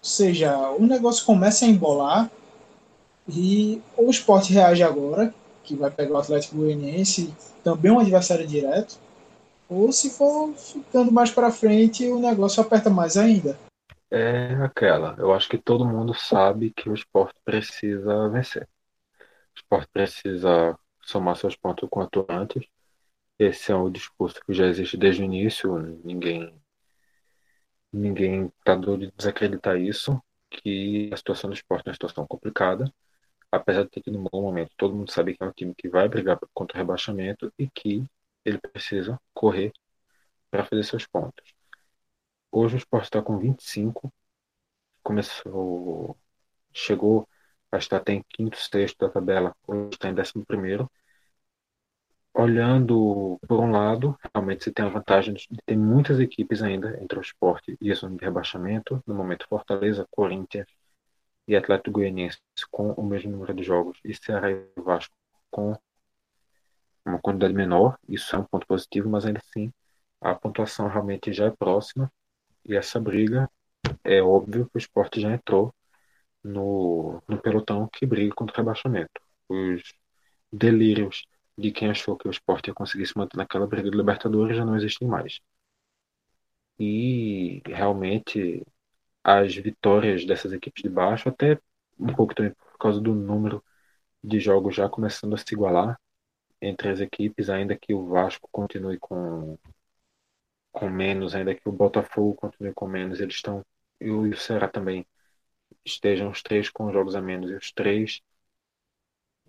[0.01, 2.31] Ou seja, o negócio começa a embolar
[3.27, 8.97] e o esporte reage agora, que vai pegar o Atlético Goianiense, também um adversário direto
[9.69, 13.57] ou se for ficando mais para frente, o negócio aperta mais ainda.
[14.11, 15.15] É aquela.
[15.19, 18.67] Eu acho que todo mundo sabe que o esporte precisa vencer.
[19.55, 22.65] O esporte precisa somar seus pontos o quanto antes.
[23.39, 25.77] Esse é um discurso que já existe desde o início.
[26.05, 26.53] Ninguém
[27.91, 32.91] ninguém está de desacreditar isso, que a situação do esporte é uma situação complicada,
[33.51, 34.71] apesar de ter tido um bom momento.
[34.77, 38.05] Todo mundo sabe que é um time que vai brigar contra o rebaixamento e que
[38.45, 39.73] ele precisa correr
[40.51, 41.58] para fazer seus pontos.
[42.51, 44.11] Hoje o Sport está com 25,
[45.03, 46.17] começou,
[46.73, 47.27] chegou
[47.71, 50.89] a estar até em quinto, sexto da tabela, hoje está em décimo primeiro.
[52.33, 57.19] olhando por um lado, realmente você tem a vantagem de ter muitas equipes ainda entre
[57.19, 59.03] o esporte e a zona de rebaixamento.
[59.05, 60.67] No momento, Fortaleza, Corinthians
[61.47, 62.39] e Atlético Goianiense
[62.71, 65.13] com o mesmo número de jogos e Ceará e Vasco
[65.51, 65.75] com
[67.05, 67.97] uma quantidade menor.
[68.07, 69.71] Isso é um ponto positivo, mas ainda assim
[70.21, 72.11] a pontuação realmente já é próxima
[72.65, 73.49] e essa briga
[74.03, 75.73] é óbvio que o esporte já entrou
[76.43, 79.21] no, no pelotão que briga contra o rebaixamento.
[79.47, 79.93] Os
[80.51, 81.25] delírios
[81.57, 84.65] de quem achou que o esporte ia conseguir se manter naquela briga de Libertadores já
[84.65, 85.39] não existem mais.
[86.79, 88.65] E realmente
[89.23, 91.59] as vitórias dessas equipes de baixo, até
[91.99, 93.63] um pouco também por causa do número
[94.23, 95.99] de jogos já começando a se igualar
[96.61, 99.57] entre as equipes, ainda que o Vasco continue com,
[100.71, 103.63] com menos, ainda que o Botafogo continue com menos, eles estão,
[103.99, 105.05] e o Ceará também
[105.85, 108.21] estejam os três com jogos a menos, e os três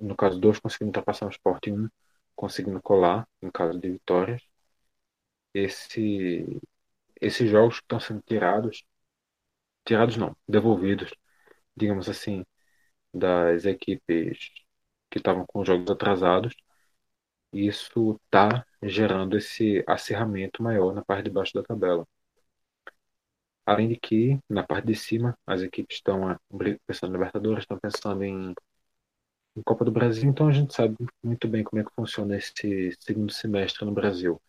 [0.00, 1.88] no caso, dois conseguindo ultrapassar o Sport e um
[2.34, 4.42] conseguindo colar, em caso de vitórias.
[5.54, 6.60] Esse,
[7.20, 8.84] esses jogos que estão sendo tirados,
[9.84, 11.12] tirados não, devolvidos,
[11.76, 12.44] digamos assim,
[13.14, 14.50] das equipes
[15.10, 16.54] que estavam com jogos atrasados,
[17.52, 22.06] isso está gerando esse acirramento maior na parte de baixo da tabela.
[23.64, 26.36] Além de que, na parte de cima, as equipes estão
[26.86, 28.54] pensando em Libertadores, estão pensando em
[29.56, 32.96] em Copa do Brasil, então a gente sabe muito bem como é que funciona esse
[33.00, 34.40] segundo semestre no Brasil.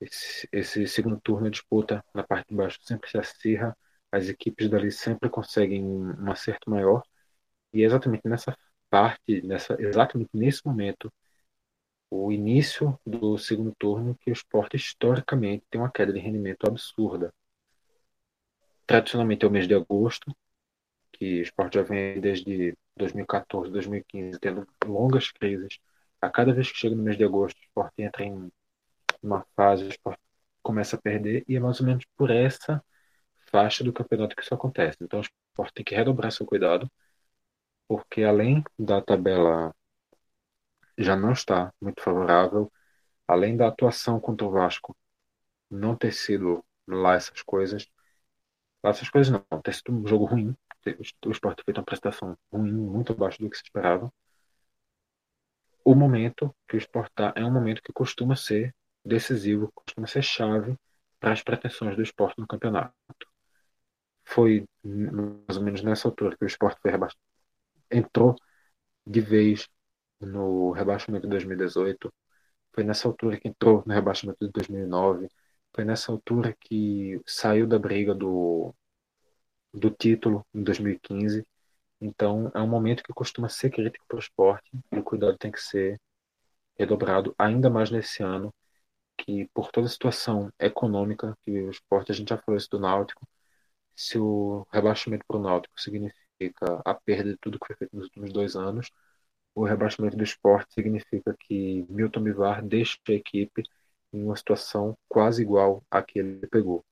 [0.00, 3.76] Esse, esse segundo turno disputa na parte de baixo sempre se acirra,
[4.10, 7.02] as equipes dali sempre conseguem um acerto maior,
[7.72, 8.56] e é exatamente nessa
[8.90, 11.12] parte, nessa, exatamente nesse momento,
[12.10, 17.32] o início do segundo turno, que o esporte historicamente tem uma queda de rendimento absurda.
[18.86, 20.34] Tradicionalmente é o mês de agosto,
[21.12, 25.78] que o esporte já vem desde 2014, 2015, tendo longas crises.
[26.20, 28.50] A cada vez que chega no mês de agosto, o esporte entra em
[29.22, 30.20] uma fase, o esporte
[30.62, 32.82] começa a perder, e é mais ou menos por essa
[33.50, 34.98] faixa do campeonato que isso acontece.
[35.00, 36.90] Então o esporte tem que redobrar seu cuidado,
[37.88, 39.74] porque além da tabela
[41.02, 42.70] já não está muito favorável,
[43.26, 44.96] além da atuação contra o Vasco
[45.70, 47.86] não ter sido lá essas coisas,
[48.82, 50.56] lá essas coisas não, ter sido um jogo ruim,
[51.26, 54.12] o esporte fez uma prestação ruim, muito abaixo do que se esperava.
[55.84, 58.74] O momento que o esporte está é um momento que costuma ser
[59.04, 60.76] decisivo, costuma ser chave
[61.18, 62.94] para as pretensões do esporte no campeonato.
[64.24, 67.20] Foi mais ou menos nessa altura que o esporte foi rebaixado.
[67.90, 68.36] Entrou
[69.06, 69.68] de vez
[70.20, 72.12] no rebaixamento de 2018.
[72.72, 75.28] Foi nessa altura que entrou no rebaixamento de 2009.
[75.74, 78.74] Foi nessa altura que saiu da briga do
[79.72, 81.46] do título em 2015.
[82.00, 85.50] Então, é um momento que costuma ser crítico para o esporte e o cuidado tem
[85.52, 86.00] que ser
[86.78, 88.54] redobrado ainda mais nesse ano,
[89.18, 92.80] que por toda a situação econômica que o esporte, a gente já falou isso do
[92.80, 93.26] Náutico,
[93.96, 98.06] se o rebaixamento para o Náutico significa a perda de tudo que foi feito nos
[98.06, 98.90] últimos dois anos,
[99.60, 103.62] o rebaixamento do esporte significa que Milton Bivar deixa a equipe
[104.10, 106.82] em uma situação quase igual à que ele pegou.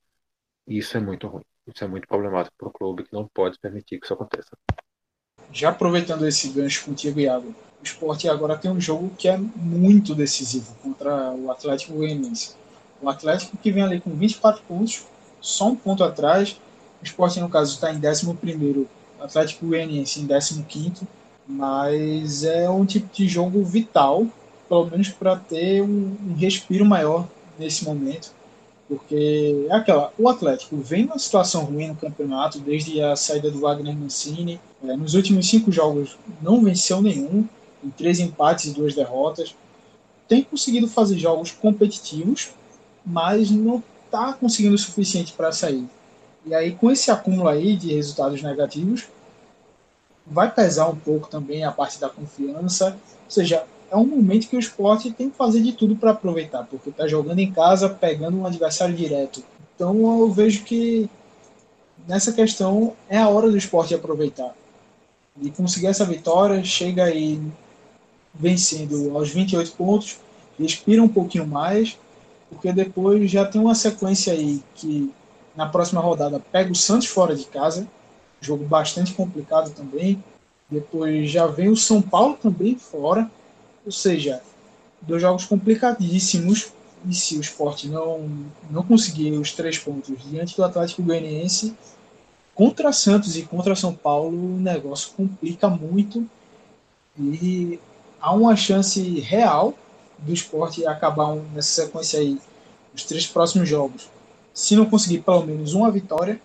[0.66, 1.44] E isso é muito ruim.
[1.66, 4.50] Isso é muito problemático para o clube que não pode permitir que isso aconteça.
[5.50, 10.14] Já aproveitando esse gancho contigo, Iago, o esporte agora tem um jogo que é muito
[10.14, 12.54] decisivo contra o Atlético Goianiense.
[13.00, 15.06] O Atlético que vem ali com 24 pontos,
[15.40, 16.60] só um ponto atrás.
[17.00, 18.88] O esporte, no caso, está em 11, o
[19.22, 21.08] Atlético Goianiense em 15,
[21.48, 24.26] mas é um tipo de jogo vital,
[24.68, 27.26] pelo menos para ter um, um respiro maior
[27.58, 28.32] nesse momento
[28.88, 33.60] porque é aquela, o Atlético vem numa situação ruim no campeonato desde a saída do
[33.60, 34.58] Wagner Mancini.
[34.82, 37.46] É, nos últimos cinco jogos não venceu nenhum,
[37.84, 39.54] em três empates e duas derrotas.
[40.26, 42.50] Tem conseguido fazer jogos competitivos,
[43.04, 45.84] mas não está conseguindo o suficiente para sair.
[46.46, 49.06] E aí, com esse acúmulo aí de resultados negativos,
[50.30, 52.96] vai pesar um pouco também a parte da confiança.
[53.24, 56.64] Ou seja, é um momento que o esporte tem que fazer de tudo para aproveitar,
[56.64, 59.42] porque está jogando em casa, pegando um adversário direto.
[59.74, 61.08] Então eu vejo que
[62.06, 64.54] nessa questão é a hora do esporte aproveitar.
[65.40, 67.40] E conseguir essa vitória, chega aí
[68.34, 70.18] vencendo aos 28 pontos,
[70.58, 71.96] respira um pouquinho mais,
[72.50, 75.12] porque depois já tem uma sequência aí que
[75.56, 77.86] na próxima rodada pega o Santos fora de casa,
[78.40, 80.22] jogo bastante complicado também.
[80.70, 83.30] Depois já vem o São Paulo também fora.
[83.84, 84.42] Ou seja,
[85.02, 86.72] dois jogos complicadíssimos.
[87.06, 88.28] E se o esporte não,
[88.70, 91.74] não conseguir os três pontos diante do Atlético Goianiense,
[92.54, 96.28] contra Santos e contra São Paulo, o negócio complica muito.
[97.16, 97.78] E
[98.20, 99.74] há uma chance real
[100.18, 102.38] do esporte acabar nessa sequência aí,
[102.94, 104.08] os três próximos jogos,
[104.52, 106.40] se não conseguir pelo menos uma vitória,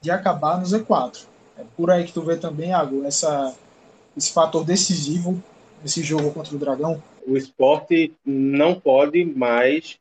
[0.00, 1.26] de acabar no Z4.
[1.58, 3.54] É por aí que tu vê também, Água, essa,
[4.16, 5.42] esse fator decisivo
[5.82, 7.02] nesse jogo contra o Dragão.
[7.26, 9.98] O esporte não pode mais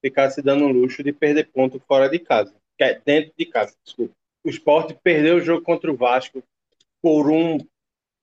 [0.00, 4.14] ficar se dando luxo de perder ponto fora de casa, é dentro de casa, desculpa.
[4.44, 6.42] O esporte perdeu o jogo contra o Vasco
[7.00, 7.58] por um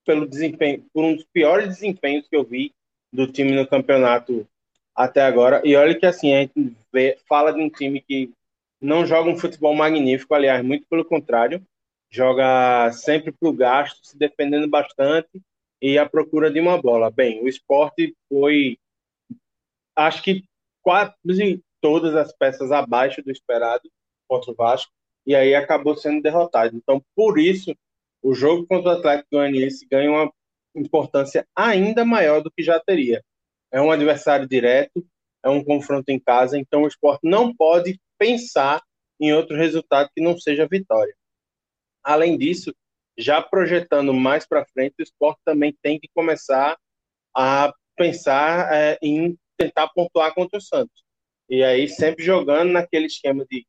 [0.05, 2.73] pelo desempenho, por um dos piores desempenhos que eu vi
[3.13, 4.47] do time no campeonato
[4.95, 5.61] até agora.
[5.63, 8.31] E olha que assim, a gente vê, fala de um time que
[8.81, 11.65] não joga um futebol magnífico, aliás, muito pelo contrário,
[12.09, 15.41] joga sempre para o gasto, se defendendo bastante
[15.81, 17.11] e à procura de uma bola.
[17.11, 18.77] Bem, o esporte foi,
[19.95, 20.43] acho que
[20.81, 21.13] quase
[21.81, 23.89] todas as peças abaixo do esperado
[24.27, 24.91] contra o Vasco,
[25.25, 26.75] e aí acabou sendo derrotado.
[26.75, 27.75] Então, por isso,
[28.21, 30.33] o jogo contra o Atlético Goianiense ganha uma
[30.75, 33.23] importância ainda maior do que já teria.
[33.71, 35.05] É um adversário direto,
[35.43, 38.83] é um confronto em casa, então o esporte não pode pensar
[39.19, 41.15] em outro resultado que não seja vitória.
[42.03, 42.73] Além disso,
[43.17, 46.77] já projetando mais para frente, o esporte também tem que começar
[47.35, 51.03] a pensar é, em tentar pontuar contra o Santos.
[51.49, 53.65] E aí sempre jogando naquele esquema de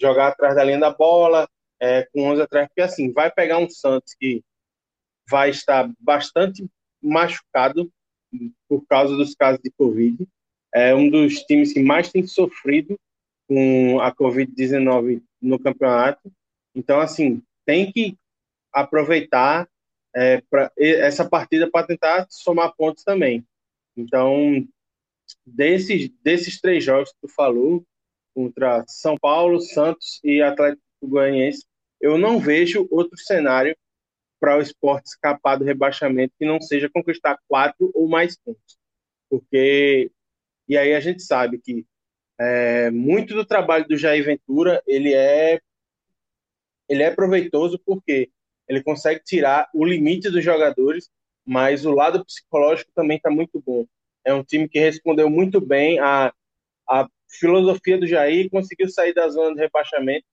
[0.00, 1.48] jogar atrás da linha da bola,
[1.80, 4.42] é, com 11 atrás, porque assim, vai pegar um Santos que
[5.30, 6.66] vai estar bastante
[7.00, 7.92] machucado
[8.68, 10.26] por causa dos casos de Covid.
[10.74, 12.98] É um dos times que mais tem sofrido
[13.48, 16.30] com a Covid-19 no campeonato.
[16.74, 18.16] Então, assim, tem que
[18.72, 19.68] aproveitar
[20.14, 23.44] é, pra, essa partida para tentar somar pontos também.
[23.96, 24.66] Então,
[25.44, 27.84] desses, desses três jogos que tu falou,
[28.34, 31.64] contra São Paulo, Santos e Atlético Goianiense,
[32.00, 33.76] eu não vejo outro cenário
[34.38, 38.78] para o esporte escapar do rebaixamento que não seja conquistar quatro ou mais pontos.
[39.28, 40.10] Porque,
[40.68, 41.84] e aí a gente sabe que
[42.40, 45.60] é, muito do trabalho do Jair Ventura, ele é,
[46.88, 48.30] ele é proveitoso porque
[48.68, 51.10] ele consegue tirar o limite dos jogadores,
[51.44, 53.86] mas o lado psicológico também está muito bom.
[54.24, 56.32] É um time que respondeu muito bem à,
[56.88, 60.24] à filosofia do Jair conseguiu sair da zona de rebaixamento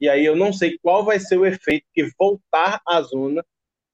[0.00, 3.44] e aí eu não sei qual vai ser o efeito que voltar à zona,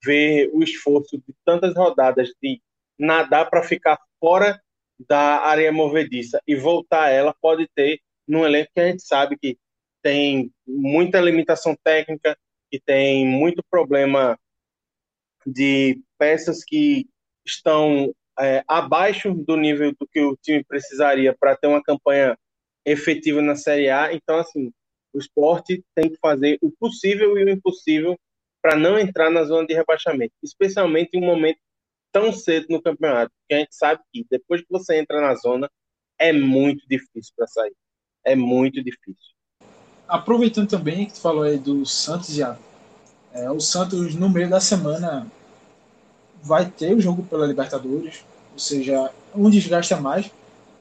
[0.02, 2.62] ver o esforço de tantas rodadas de
[2.98, 4.58] nadar para ficar fora
[4.98, 9.58] da área movediça e voltar ela pode ter num elenco que a gente sabe que
[10.02, 12.36] tem muita limitação técnica,
[12.70, 14.38] que tem muito problema
[15.46, 17.06] de peças que
[17.44, 22.36] estão é, abaixo do nível do que o time precisaria para ter uma campanha
[22.84, 24.12] efetiva na Série A.
[24.12, 24.72] Então, assim,
[25.12, 28.18] o esporte tem que fazer o possível e o impossível
[28.60, 31.58] para não entrar na zona de rebaixamento, especialmente em um momento
[32.12, 35.70] tão cedo no campeonato, porque a gente sabe que depois que você entra na zona
[36.18, 37.74] é muito difícil para sair.
[38.24, 39.34] É muito difícil.
[40.06, 42.58] Aproveitando também que tu falou aí do Santos já,
[43.32, 45.30] é, o Santos no meio da semana
[46.42, 50.30] vai ter o jogo pela Libertadores, ou seja, um desgaste a mais.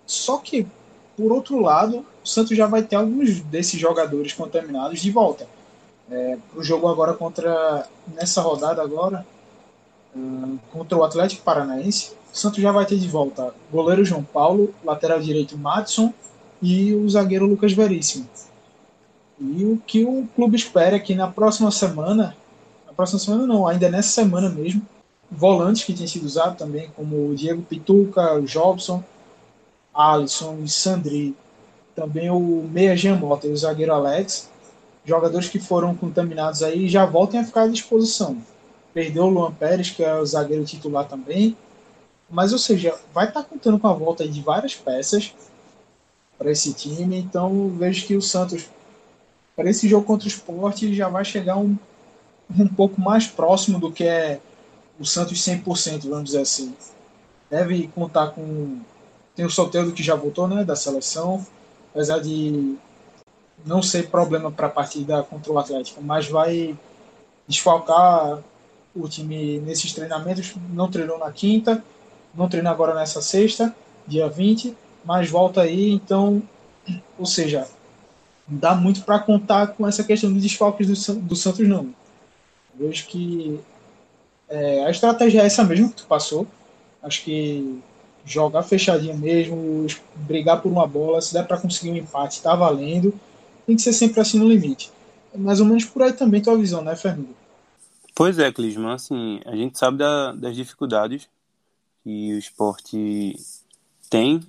[0.06, 0.66] Só que
[1.18, 5.48] por outro lado, o Santos já vai ter alguns desses jogadores contaminados de volta.
[6.12, 7.90] É, o jogo agora contra.
[8.14, 9.26] Nessa rodada agora,
[10.72, 15.20] contra o Atlético Paranaense, o Santos já vai ter de volta goleiro João Paulo, lateral
[15.20, 16.14] direito Matson
[16.62, 18.28] e o zagueiro Lucas Veríssimo.
[19.40, 22.36] E o que o clube espera é que na próxima semana,
[22.86, 24.82] na próxima semana não, ainda nessa semana mesmo,
[25.30, 29.04] volantes que têm sido usados também, como o Diego Pituca, o Jobson,
[29.94, 31.36] Alisson e Sandri,
[31.96, 34.50] também o Meia Giamota e o zagueiro Alex,
[35.06, 38.38] jogadores que foram contaminados aí já voltem a ficar à disposição.
[38.98, 41.56] Perdeu o Luan Pérez, que é o zagueiro titular também.
[42.28, 45.36] Mas, ou seja, vai estar tá contando com a volta de várias peças
[46.36, 47.16] para esse time.
[47.16, 48.68] Então, vejo que o Santos,
[49.56, 51.78] para esse jogo contra o esporte, já vai chegar um,
[52.58, 54.40] um pouco mais próximo do que é
[55.00, 56.76] o Santos 100%, vamos dizer assim.
[57.52, 58.80] Deve contar com
[59.36, 61.46] tem o Soteldo que já voltou, né, da seleção,
[61.92, 62.76] apesar de
[63.64, 66.76] não ser problema para a partida contra o Atlético, mas vai
[67.48, 68.42] desfalcar
[69.00, 70.54] o time nesses treinamentos.
[70.70, 71.84] Não treinou na quinta,
[72.34, 73.76] não treinou agora nessa sexta,
[74.06, 76.42] dia 20, mas volta aí, então,
[77.18, 77.68] ou seja,
[78.48, 81.94] dá muito para contar com essa questão de desfalques do, do Santos, não.
[82.80, 83.60] Eu vejo que
[84.50, 86.48] é, a estratégia é essa mesmo que tu passou.
[87.02, 87.82] Acho que
[88.26, 93.14] jogar fechadinho mesmo, brigar por uma bola, se der para conseguir um empate, tá valendo.
[93.66, 94.92] Tem que ser sempre assim no limite.
[95.34, 97.36] É mais ou menos por aí também tua visão, né, Fernando?
[98.18, 101.30] Pois é, Clisman, assim, a gente sabe da, das dificuldades
[102.04, 103.36] que o esporte
[104.10, 104.42] tem,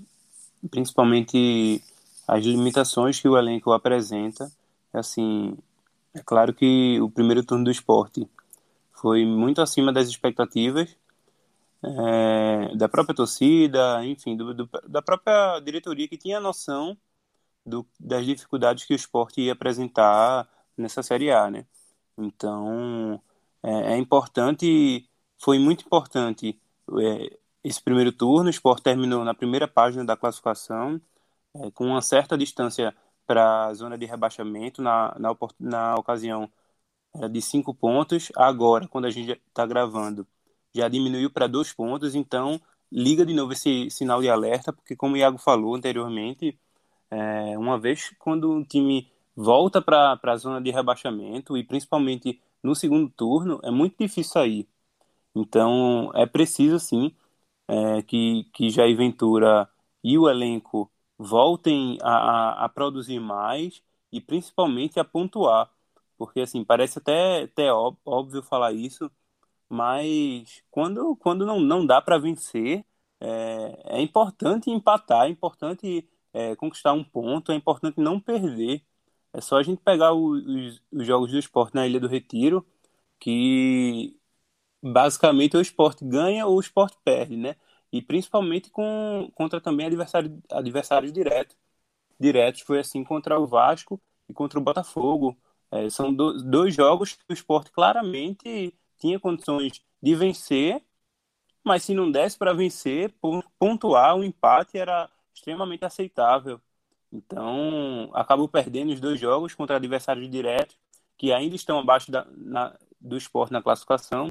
[0.71, 1.85] principalmente
[2.27, 4.51] as limitações que o elenco apresenta.
[4.91, 5.55] Assim,
[6.15, 8.27] é claro que o primeiro turno do esporte
[8.91, 10.97] foi muito acima das expectativas
[11.85, 16.97] é, da própria torcida, enfim, do, do, da própria diretoria que tinha noção
[17.67, 21.67] do, das dificuldades que o esporte ia apresentar nessa Série A, né?
[22.17, 23.21] Então,
[23.63, 26.61] é, é importante, foi muito importante
[27.01, 31.01] é, esse primeiro turno, o esporte terminou na primeira página da classificação,
[31.55, 32.95] é, com uma certa distância
[33.27, 36.51] para a zona de rebaixamento, na, na, na ocasião
[37.15, 40.27] era de cinco pontos, agora, quando a gente está gravando,
[40.75, 45.15] já diminuiu para dois pontos, então liga de novo esse sinal de alerta, porque como
[45.15, 46.59] o Iago falou anteriormente,
[47.11, 52.75] é, uma vez quando o time volta para a zona de rebaixamento, e principalmente no
[52.77, 54.69] segundo turno, é muito difícil sair.
[55.35, 57.15] Então é preciso sim
[57.69, 59.69] é, que, que Jair Ventura
[60.03, 65.71] e o elenco voltem a, a, a produzir mais e principalmente a pontuar.
[66.17, 69.11] Porque assim, parece até, até óbvio falar isso,
[69.69, 72.85] mas quando, quando não, não dá para vencer,
[73.21, 78.83] é, é, importante empatar, é importante é, conquistar um ponto, é importante não perder.
[79.33, 82.67] É só a gente pegar os, os jogos do esporte na Ilha do Retiro,
[83.21, 84.17] que
[84.83, 87.57] basicamente o esporte ganha ou o esporte perde, né?
[87.93, 91.57] E principalmente com, contra também adversário, adversários diretos.
[92.21, 95.37] Diretos foi assim contra o Vasco e contra o Botafogo.
[95.71, 100.83] É, são do, dois jogos que o esporte claramente tinha condições de vencer,
[101.65, 103.15] mas se não desse para vencer,
[103.59, 106.61] pontuar um empate era extremamente aceitável.
[107.13, 110.77] Então, acabou perdendo os dois jogos contra adversários diretos,
[111.17, 114.29] que ainda estão abaixo da, na, do esporte na classificação,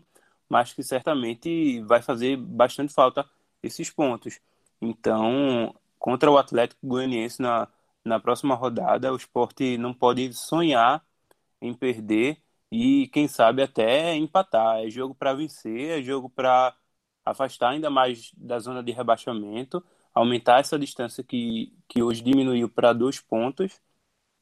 [0.50, 3.28] mas que certamente vai fazer bastante falta
[3.62, 4.40] esses pontos.
[4.82, 7.68] Então, contra o Atlético Goianiense na,
[8.06, 11.04] na próxima rodada, o esporte não pode sonhar
[11.62, 14.80] em perder e quem sabe até empatar.
[14.86, 16.76] É jogo para vencer, é jogo para
[17.26, 19.84] afastar ainda mais da zona de rebaixamento,
[20.18, 23.82] aumentar essa distância que, que hoje diminuiu para dois pontos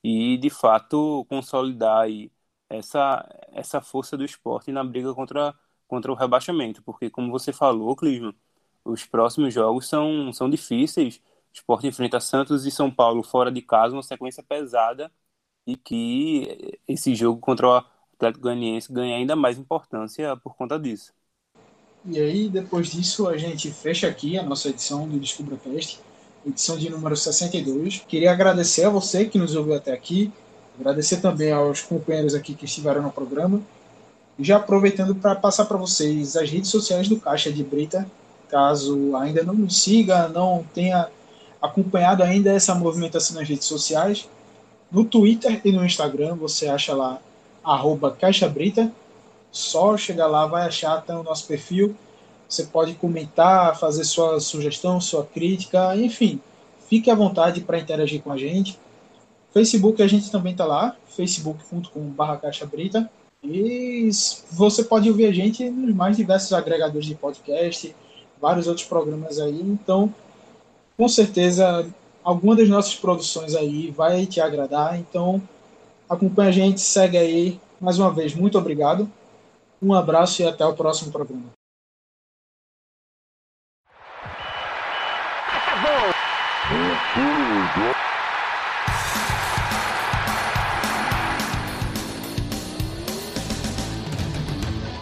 [0.04, 2.32] e de fato consolidar aí
[2.70, 5.56] essa, essa força do esporte na briga contra,
[5.88, 8.36] contra o rebaixamento, porque como você falou, Clisman,
[8.84, 11.18] os próximos jogos são, são difíceis.
[11.18, 15.12] O esporte enfrenta Santos e São Paulo fora de casa, uma sequência pesada
[15.68, 17.74] e que esse jogo contra o
[18.16, 21.14] Atlético Goianiense ganha ainda mais importância por conta disso.
[22.08, 26.00] E aí, depois disso, a gente fecha aqui a nossa edição do Descubra Cast,
[26.46, 28.04] edição de número 62.
[28.08, 30.32] Queria agradecer a você que nos ouviu até aqui,
[30.80, 33.60] agradecer também aos companheiros aqui que estiveram no programa.
[34.38, 38.06] E já aproveitando para passar para vocês as redes sociais do Caixa de Brita,
[38.50, 41.10] caso ainda não nos siga, não tenha
[41.60, 44.30] acompanhado ainda essa movimentação nas redes sociais,
[44.92, 47.20] no Twitter e no Instagram você acha lá
[47.64, 48.92] arroba Caixa Brita.
[49.56, 51.96] Só chegar lá, vai achar até o nosso perfil.
[52.48, 56.42] Você pode comentar, fazer sua sugestão, sua crítica, enfim.
[56.90, 58.78] Fique à vontade para interagir com a gente.
[59.54, 63.08] Facebook a gente também está lá, facebook.com.br.
[63.42, 64.10] E
[64.52, 67.96] você pode ouvir a gente nos mais diversos agregadores de podcast,
[68.42, 69.62] vários outros programas aí.
[69.62, 70.14] Então,
[70.98, 71.88] com certeza,
[72.22, 75.00] alguma das nossas produções aí vai te agradar.
[75.00, 75.42] Então,
[76.10, 77.58] acompanha a gente, segue aí.
[77.80, 79.10] Mais uma vez, muito obrigado.
[79.82, 81.52] Um abraço e até o próximo programa.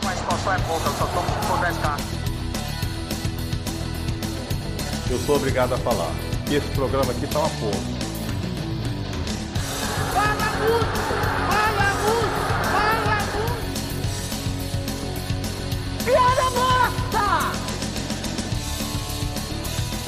[0.04, 2.24] Mas qual é pouca, eu só tomo se for 10k.
[5.12, 6.12] Eu sou obrigado a falar
[6.48, 8.04] que esse programa aqui tá uma porra.
[10.14, 11.33] Fala!